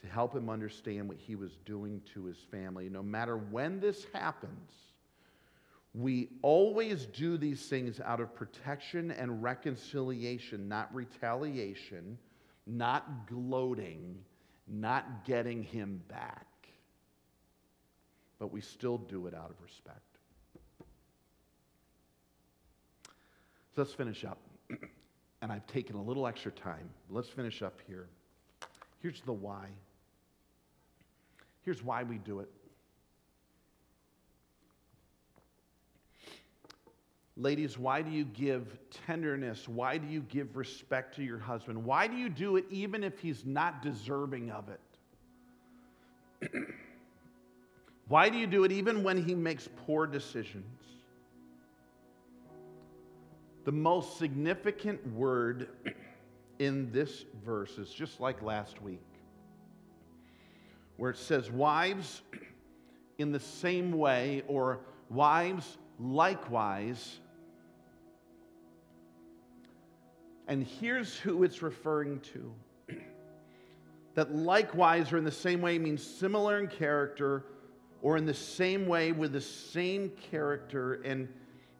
to 0.00 0.06
help 0.06 0.34
him 0.34 0.48
understand 0.48 1.08
what 1.08 1.18
he 1.18 1.36
was 1.36 1.52
doing 1.64 2.00
to 2.14 2.24
his 2.24 2.38
family. 2.50 2.88
No 2.88 3.02
matter 3.02 3.36
when 3.36 3.80
this 3.80 4.06
happens, 4.12 4.70
we 5.94 6.28
always 6.42 7.06
do 7.06 7.38
these 7.38 7.66
things 7.66 8.00
out 8.00 8.20
of 8.20 8.34
protection 8.34 9.12
and 9.12 9.42
reconciliation, 9.42 10.68
not 10.68 10.92
retaliation, 10.92 12.18
not 12.66 13.28
gloating, 13.28 14.18
not 14.66 15.24
getting 15.24 15.62
him 15.62 16.02
back. 16.08 16.46
But 18.40 18.52
we 18.52 18.60
still 18.60 18.98
do 18.98 19.28
it 19.28 19.34
out 19.34 19.50
of 19.50 19.62
respect. 19.62 20.00
So 23.76 23.82
let's 23.82 23.92
finish 23.92 24.24
up. 24.24 24.38
and 25.42 25.52
I've 25.52 25.66
taken 25.68 25.94
a 25.94 26.02
little 26.02 26.26
extra 26.26 26.50
time. 26.50 26.90
Let's 27.08 27.28
finish 27.28 27.62
up 27.62 27.80
here. 27.86 28.08
Here's 29.00 29.20
the 29.20 29.32
why. 29.32 29.66
Here's 31.62 31.84
why 31.84 32.02
we 32.02 32.18
do 32.18 32.40
it. 32.40 32.50
Ladies, 37.36 37.76
why 37.76 38.00
do 38.00 38.12
you 38.12 38.24
give 38.24 38.78
tenderness? 39.06 39.68
Why 39.68 39.98
do 39.98 40.06
you 40.06 40.20
give 40.20 40.56
respect 40.56 41.16
to 41.16 41.24
your 41.24 41.38
husband? 41.38 41.84
Why 41.84 42.06
do 42.06 42.16
you 42.16 42.28
do 42.28 42.56
it 42.56 42.64
even 42.70 43.02
if 43.02 43.18
he's 43.18 43.44
not 43.44 43.82
deserving 43.82 44.52
of 44.52 44.68
it? 44.68 46.50
why 48.08 48.28
do 48.28 48.38
you 48.38 48.46
do 48.46 48.62
it 48.62 48.70
even 48.70 49.02
when 49.02 49.20
he 49.20 49.34
makes 49.34 49.68
poor 49.84 50.06
decisions? 50.06 50.80
The 53.64 53.72
most 53.72 54.16
significant 54.16 55.04
word 55.12 55.68
in 56.60 56.92
this 56.92 57.24
verse 57.44 57.78
is 57.78 57.90
just 57.90 58.20
like 58.20 58.42
last 58.42 58.80
week, 58.80 59.02
where 60.98 61.10
it 61.10 61.16
says, 61.16 61.50
Wives, 61.50 62.22
in 63.18 63.32
the 63.32 63.40
same 63.40 63.90
way, 63.90 64.44
or 64.46 64.78
wives, 65.10 65.78
likewise. 65.98 67.18
And 70.46 70.62
here's 70.80 71.16
who 71.16 71.42
it's 71.44 71.62
referring 71.62 72.20
to. 72.32 72.52
that 74.14 74.34
likewise, 74.34 75.12
or 75.12 75.18
in 75.18 75.24
the 75.24 75.32
same 75.32 75.60
way, 75.60 75.78
means 75.78 76.02
similar 76.02 76.58
in 76.58 76.68
character, 76.68 77.44
or 78.02 78.16
in 78.16 78.26
the 78.26 78.34
same 78.34 78.86
way 78.86 79.12
with 79.12 79.32
the 79.32 79.40
same 79.40 80.10
character. 80.30 80.94
And 81.04 81.28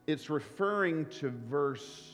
it's 0.07 0.31
referring 0.31 1.07
to 1.21 1.31
verse 1.31 2.11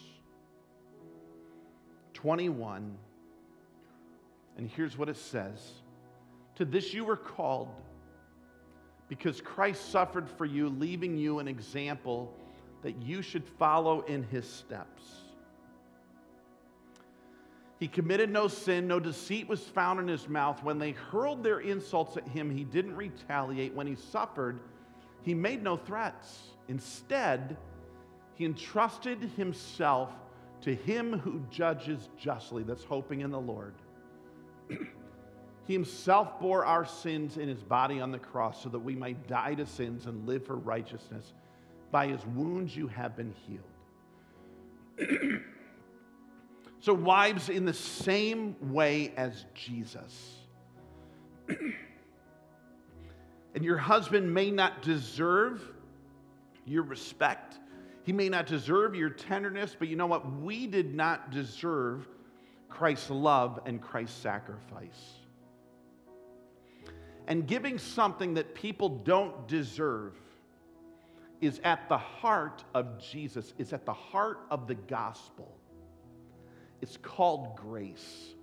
21. 2.15 2.97
And 4.57 4.69
here's 4.69 4.99
what 4.99 5.09
it 5.09 5.17
says 5.17 5.73
To 6.57 6.65
this 6.65 6.93
you 6.93 7.05
were 7.05 7.17
called, 7.17 7.69
because 9.09 9.41
Christ 9.41 9.91
suffered 9.91 10.29
for 10.29 10.45
you, 10.45 10.69
leaving 10.69 11.17
you 11.17 11.39
an 11.39 11.49
example 11.49 12.35
that 12.83 13.01
you 13.03 13.23
should 13.23 13.45
follow 13.45 14.01
in 14.03 14.23
his 14.25 14.47
steps. 14.47 15.03
He 17.81 17.89
committed 17.89 18.31
no 18.31 18.47
sin, 18.47 18.87
no 18.87 19.01
deceit 19.01 19.49
was 19.49 19.63
found 19.63 19.99
in 20.01 20.07
his 20.07 20.29
mouth. 20.29 20.63
When 20.63 20.79
they 20.79 20.91
hurled 20.91 21.43
their 21.43 21.61
insults 21.61 22.19
at 22.19 22.29
him, 22.29 22.51
he 22.51 22.63
didn't 22.63 22.95
retaliate. 22.95 23.75
When 23.75 23.87
he 23.87 23.95
suffered, 23.95 24.61
he 25.23 25.33
made 25.33 25.63
no 25.63 25.79
threats. 25.79 26.51
Instead, 26.69 27.57
he 28.35 28.45
entrusted 28.45 29.23
himself 29.35 30.13
to 30.61 30.75
him 30.75 31.19
who 31.21 31.43
judges 31.51 32.11
justly, 32.19 32.63
that's 32.65 32.85
hoping 32.85 33.23
in 33.23 33.31
the 33.31 33.41
Lord. 33.41 33.73
he 34.69 35.73
himself 35.73 36.39
bore 36.39 36.67
our 36.67 36.85
sins 36.85 37.39
in 37.39 37.49
his 37.49 37.63
body 37.63 37.99
on 37.99 38.13
the 38.13 38.19
cross 38.19 38.63
so 38.63 38.69
that 38.69 38.79
we 38.79 38.95
might 38.95 39.27
die 39.27 39.55
to 39.55 39.65
sins 39.65 40.05
and 40.05 40.29
live 40.29 40.45
for 40.45 40.57
righteousness. 40.57 41.33
By 41.91 42.09
his 42.09 42.27
wounds 42.27 42.77
you 42.77 42.89
have 42.89 43.17
been 43.17 43.35
healed. 43.47 43.65
so, 46.81 46.95
wives, 46.95 47.49
in 47.49 47.65
the 47.65 47.75
same 47.75 48.57
way 48.73 49.13
as 49.17 49.45
Jesus. 49.55 50.37
and 51.49 51.75
your 53.63 53.77
husband 53.77 54.33
may 54.33 54.51
not 54.51 54.83
deserve 54.83 55.63
your 56.65 56.83
respect 56.83 57.61
he 58.03 58.13
may 58.13 58.29
not 58.29 58.47
deserve 58.47 58.95
your 58.95 59.11
tenderness, 59.11 59.77
but 59.79 59.89
you 59.89 59.97
know 59.97 60.07
what? 60.07 60.31
We 60.41 60.67
did 60.67 60.95
not 60.95 61.31
deserve 61.31 62.09
Christ's 62.69 63.11
love 63.11 63.61
and 63.67 63.81
Christ's 63.81 64.21
sacrifice. 64.21 65.17
And 67.27 67.47
giving 67.47 67.79
something 67.79 68.35
that 68.35 68.55
people 68.55 68.89
don't 68.89 69.47
deserve 69.47 70.15
is 71.41 71.61
at 71.63 71.89
the 71.89 71.99
heart 71.99 72.65
of 72.75 72.99
Jesus, 72.99 73.55
it's 73.59 73.73
at 73.73 73.87
the 73.87 73.93
heart 73.93 74.41
of 74.51 74.67
the 74.67 74.75
gospel. 74.75 75.57
It's 76.83 76.97
called 76.97 77.57
grace. 77.57 78.35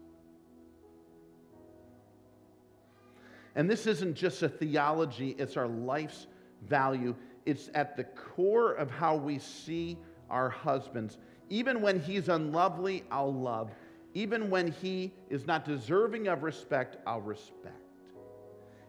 And 3.56 3.70
this 3.70 3.88
isn't 3.88 4.16
just 4.16 4.44
a 4.44 4.50
theology, 4.50 5.36
it's 5.40 5.58
our 5.58 5.68
life's 5.68 6.28
value 6.68 7.16
it's 7.48 7.70
at 7.74 7.96
the 7.96 8.04
core 8.04 8.74
of 8.74 8.92
how 8.92 9.16
we 9.16 9.40
see 9.40 9.98
our 10.30 10.50
husbands. 10.50 11.18
Even 11.50 11.82
when 11.82 11.98
he's 11.98 12.28
unlovely, 12.28 13.06
I'll 13.10 13.34
love. 13.34 13.72
Even 14.14 14.50
when 14.50 14.70
he 14.70 15.14
is 15.30 15.48
not 15.48 15.64
deserving 15.64 16.28
of 16.28 16.44
respect, 16.44 16.98
I'll 17.08 17.22
respect. 17.22 17.74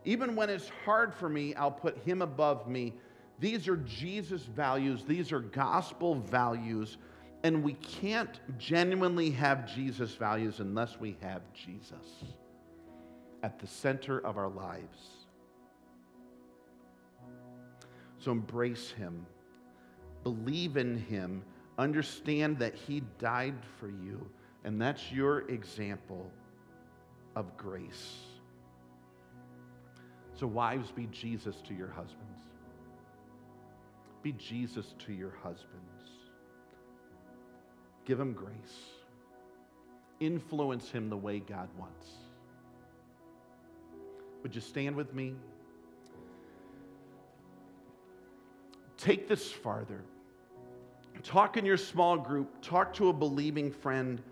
Even 0.05 0.34
when 0.34 0.51
it's 0.51 0.68
hard 0.84 1.14
for 1.14 1.28
me, 1.28 1.55
I'll 1.55 1.70
put 1.70 1.99
him 1.99 2.20
above 2.20 2.66
me. 2.66 2.94
These 3.38 3.68
are 3.68 3.76
Jesus 3.76 4.42
values, 4.42 5.05
these 5.05 5.30
are 5.30 5.40
gospel 5.40 6.16
values. 6.16 6.99
And 7.45 7.62
we 7.62 7.74
can't 7.74 8.41
genuinely 8.59 9.30
have 9.30 9.72
Jesus' 9.72 10.14
values 10.14 10.61
unless 10.61 10.99
we 10.99 11.16
have 11.20 11.43
Jesus 11.55 12.24
at 13.43 13.59
the 13.59 13.66
center 13.66 14.18
of 14.18 14.36
our 14.36 14.49
lives. 14.49 15.09
So 18.18 18.32
embrace 18.32 18.91
him, 18.91 19.24
believe 20.24 20.76
in 20.76 20.99
him, 20.99 21.45
understand 21.78 22.59
that 22.59 22.74
he 22.74 23.03
died 23.20 23.55
for 23.78 23.89
you, 23.89 24.28
and 24.64 24.80
that's 24.80 25.12
your 25.12 25.49
example 25.49 26.30
of 27.36 27.57
grace. 27.57 28.16
So, 30.34 30.47
wives, 30.47 30.91
be 30.91 31.07
Jesus 31.07 31.57
to 31.68 31.74
your 31.74 31.89
husbands. 31.89 32.43
Be 34.22 34.32
Jesus 34.32 34.95
to 35.07 35.12
your 35.12 35.32
husbands. 35.43 35.97
Give 38.09 38.18
him 38.18 38.32
grace. 38.32 38.54
Influence 40.18 40.90
him 40.90 41.11
the 41.11 41.16
way 41.16 41.40
God 41.40 41.68
wants. 41.78 42.09
Would 44.42 44.54
you 44.54 44.62
stand 44.62 44.96
with 44.96 45.12
me? 45.12 45.34
Take 48.96 49.28
this 49.28 49.52
farther. 49.52 50.00
Talk 51.22 51.59
in 51.59 51.66
your 51.66 51.76
small 51.76 52.16
group, 52.16 52.62
talk 52.62 52.94
to 52.94 53.11
a 53.11 53.12
believing 53.12 53.70
friend. 53.70 54.22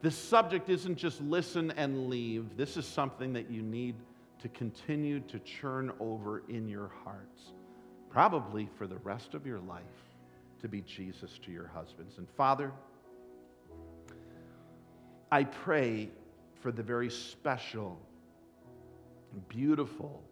This 0.00 0.18
subject 0.18 0.68
isn't 0.68 0.96
just 0.96 1.20
listen 1.20 1.70
and 1.76 2.08
leave. 2.08 2.56
This 2.56 2.76
is 2.76 2.86
something 2.86 3.32
that 3.34 3.48
you 3.48 3.62
need 3.62 3.94
to 4.40 4.48
continue 4.48 5.20
to 5.20 5.38
churn 5.38 5.92
over 6.00 6.42
in 6.48 6.68
your 6.68 6.90
hearts, 7.04 7.52
probably 8.10 8.68
for 8.76 8.88
the 8.88 8.98
rest 8.98 9.34
of 9.34 9.46
your 9.46 9.60
life, 9.60 9.84
to 10.60 10.66
be 10.66 10.80
Jesus 10.80 11.38
to 11.44 11.52
your 11.52 11.68
husbands. 11.68 12.18
And 12.18 12.28
Father, 12.30 12.72
I 15.32 15.44
pray 15.44 16.10
for 16.60 16.70
the 16.70 16.82
very 16.82 17.08
special, 17.08 17.98
beautiful, 19.48 20.22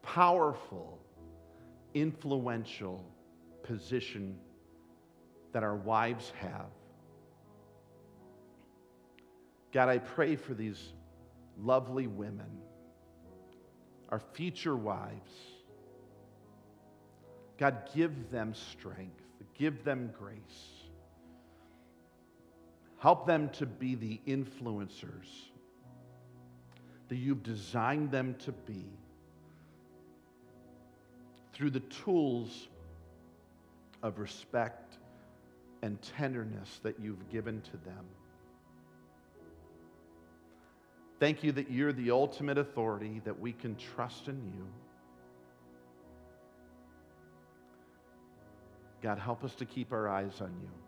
powerful, 0.00 1.00
influential 1.92 3.04
position 3.64 4.38
that 5.52 5.64
our 5.64 5.74
wives 5.74 6.32
have. 6.40 6.70
God, 9.72 9.88
I 9.88 9.98
pray 9.98 10.36
for 10.36 10.54
these 10.54 10.92
lovely 11.60 12.06
women, 12.06 12.60
our 14.10 14.20
future 14.20 14.76
wives. 14.76 15.32
God, 17.58 17.90
give 17.92 18.30
them 18.30 18.54
strength, 18.54 19.20
give 19.58 19.82
them 19.82 20.12
grace. 20.16 20.77
Help 22.98 23.26
them 23.26 23.48
to 23.50 23.66
be 23.66 23.94
the 23.94 24.20
influencers 24.26 25.28
that 27.08 27.16
you've 27.16 27.42
designed 27.42 28.10
them 28.10 28.34
to 28.40 28.52
be 28.52 28.84
through 31.52 31.70
the 31.70 31.80
tools 31.80 32.68
of 34.02 34.18
respect 34.18 34.98
and 35.82 36.00
tenderness 36.02 36.80
that 36.82 36.98
you've 37.00 37.28
given 37.30 37.60
to 37.62 37.76
them. 37.78 38.04
Thank 41.20 41.42
you 41.42 41.52
that 41.52 41.70
you're 41.70 41.92
the 41.92 42.10
ultimate 42.10 42.58
authority, 42.58 43.20
that 43.24 43.38
we 43.38 43.52
can 43.52 43.76
trust 43.76 44.28
in 44.28 44.36
you. 44.44 44.66
God, 49.02 49.18
help 49.18 49.44
us 49.44 49.54
to 49.56 49.64
keep 49.64 49.92
our 49.92 50.08
eyes 50.08 50.40
on 50.40 50.52
you 50.60 50.87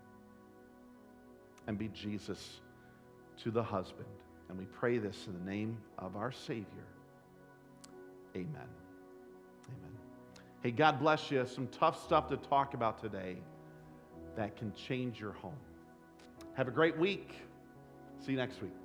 and 1.71 1.79
be 1.79 1.87
Jesus 1.95 2.63
to 3.41 3.53
the 3.53 3.63
husband. 3.63 4.09
And 4.49 4.59
we 4.59 4.65
pray 4.65 4.99
this 4.99 5.29
in 5.29 5.33
the 5.33 5.49
name 5.49 5.79
of 6.01 6.17
our 6.17 6.33
Savior. 6.33 6.67
Amen. 8.35 8.49
Amen. 9.69 9.93
Hey, 10.65 10.73
God 10.73 10.99
bless 10.99 11.31
you. 11.31 11.47
Some 11.47 11.69
tough 11.69 12.03
stuff 12.03 12.29
to 12.31 12.37
talk 12.39 12.75
about 12.75 13.01
today 13.01 13.37
that 14.37 14.57
can 14.57 14.73
change 14.75 15.21
your 15.21 15.31
home. 15.31 15.55
Have 16.55 16.67
a 16.67 16.73
great 16.73 16.99
week. 16.99 17.35
See 18.19 18.33
you 18.33 18.39
next 18.39 18.61
week. 18.61 18.80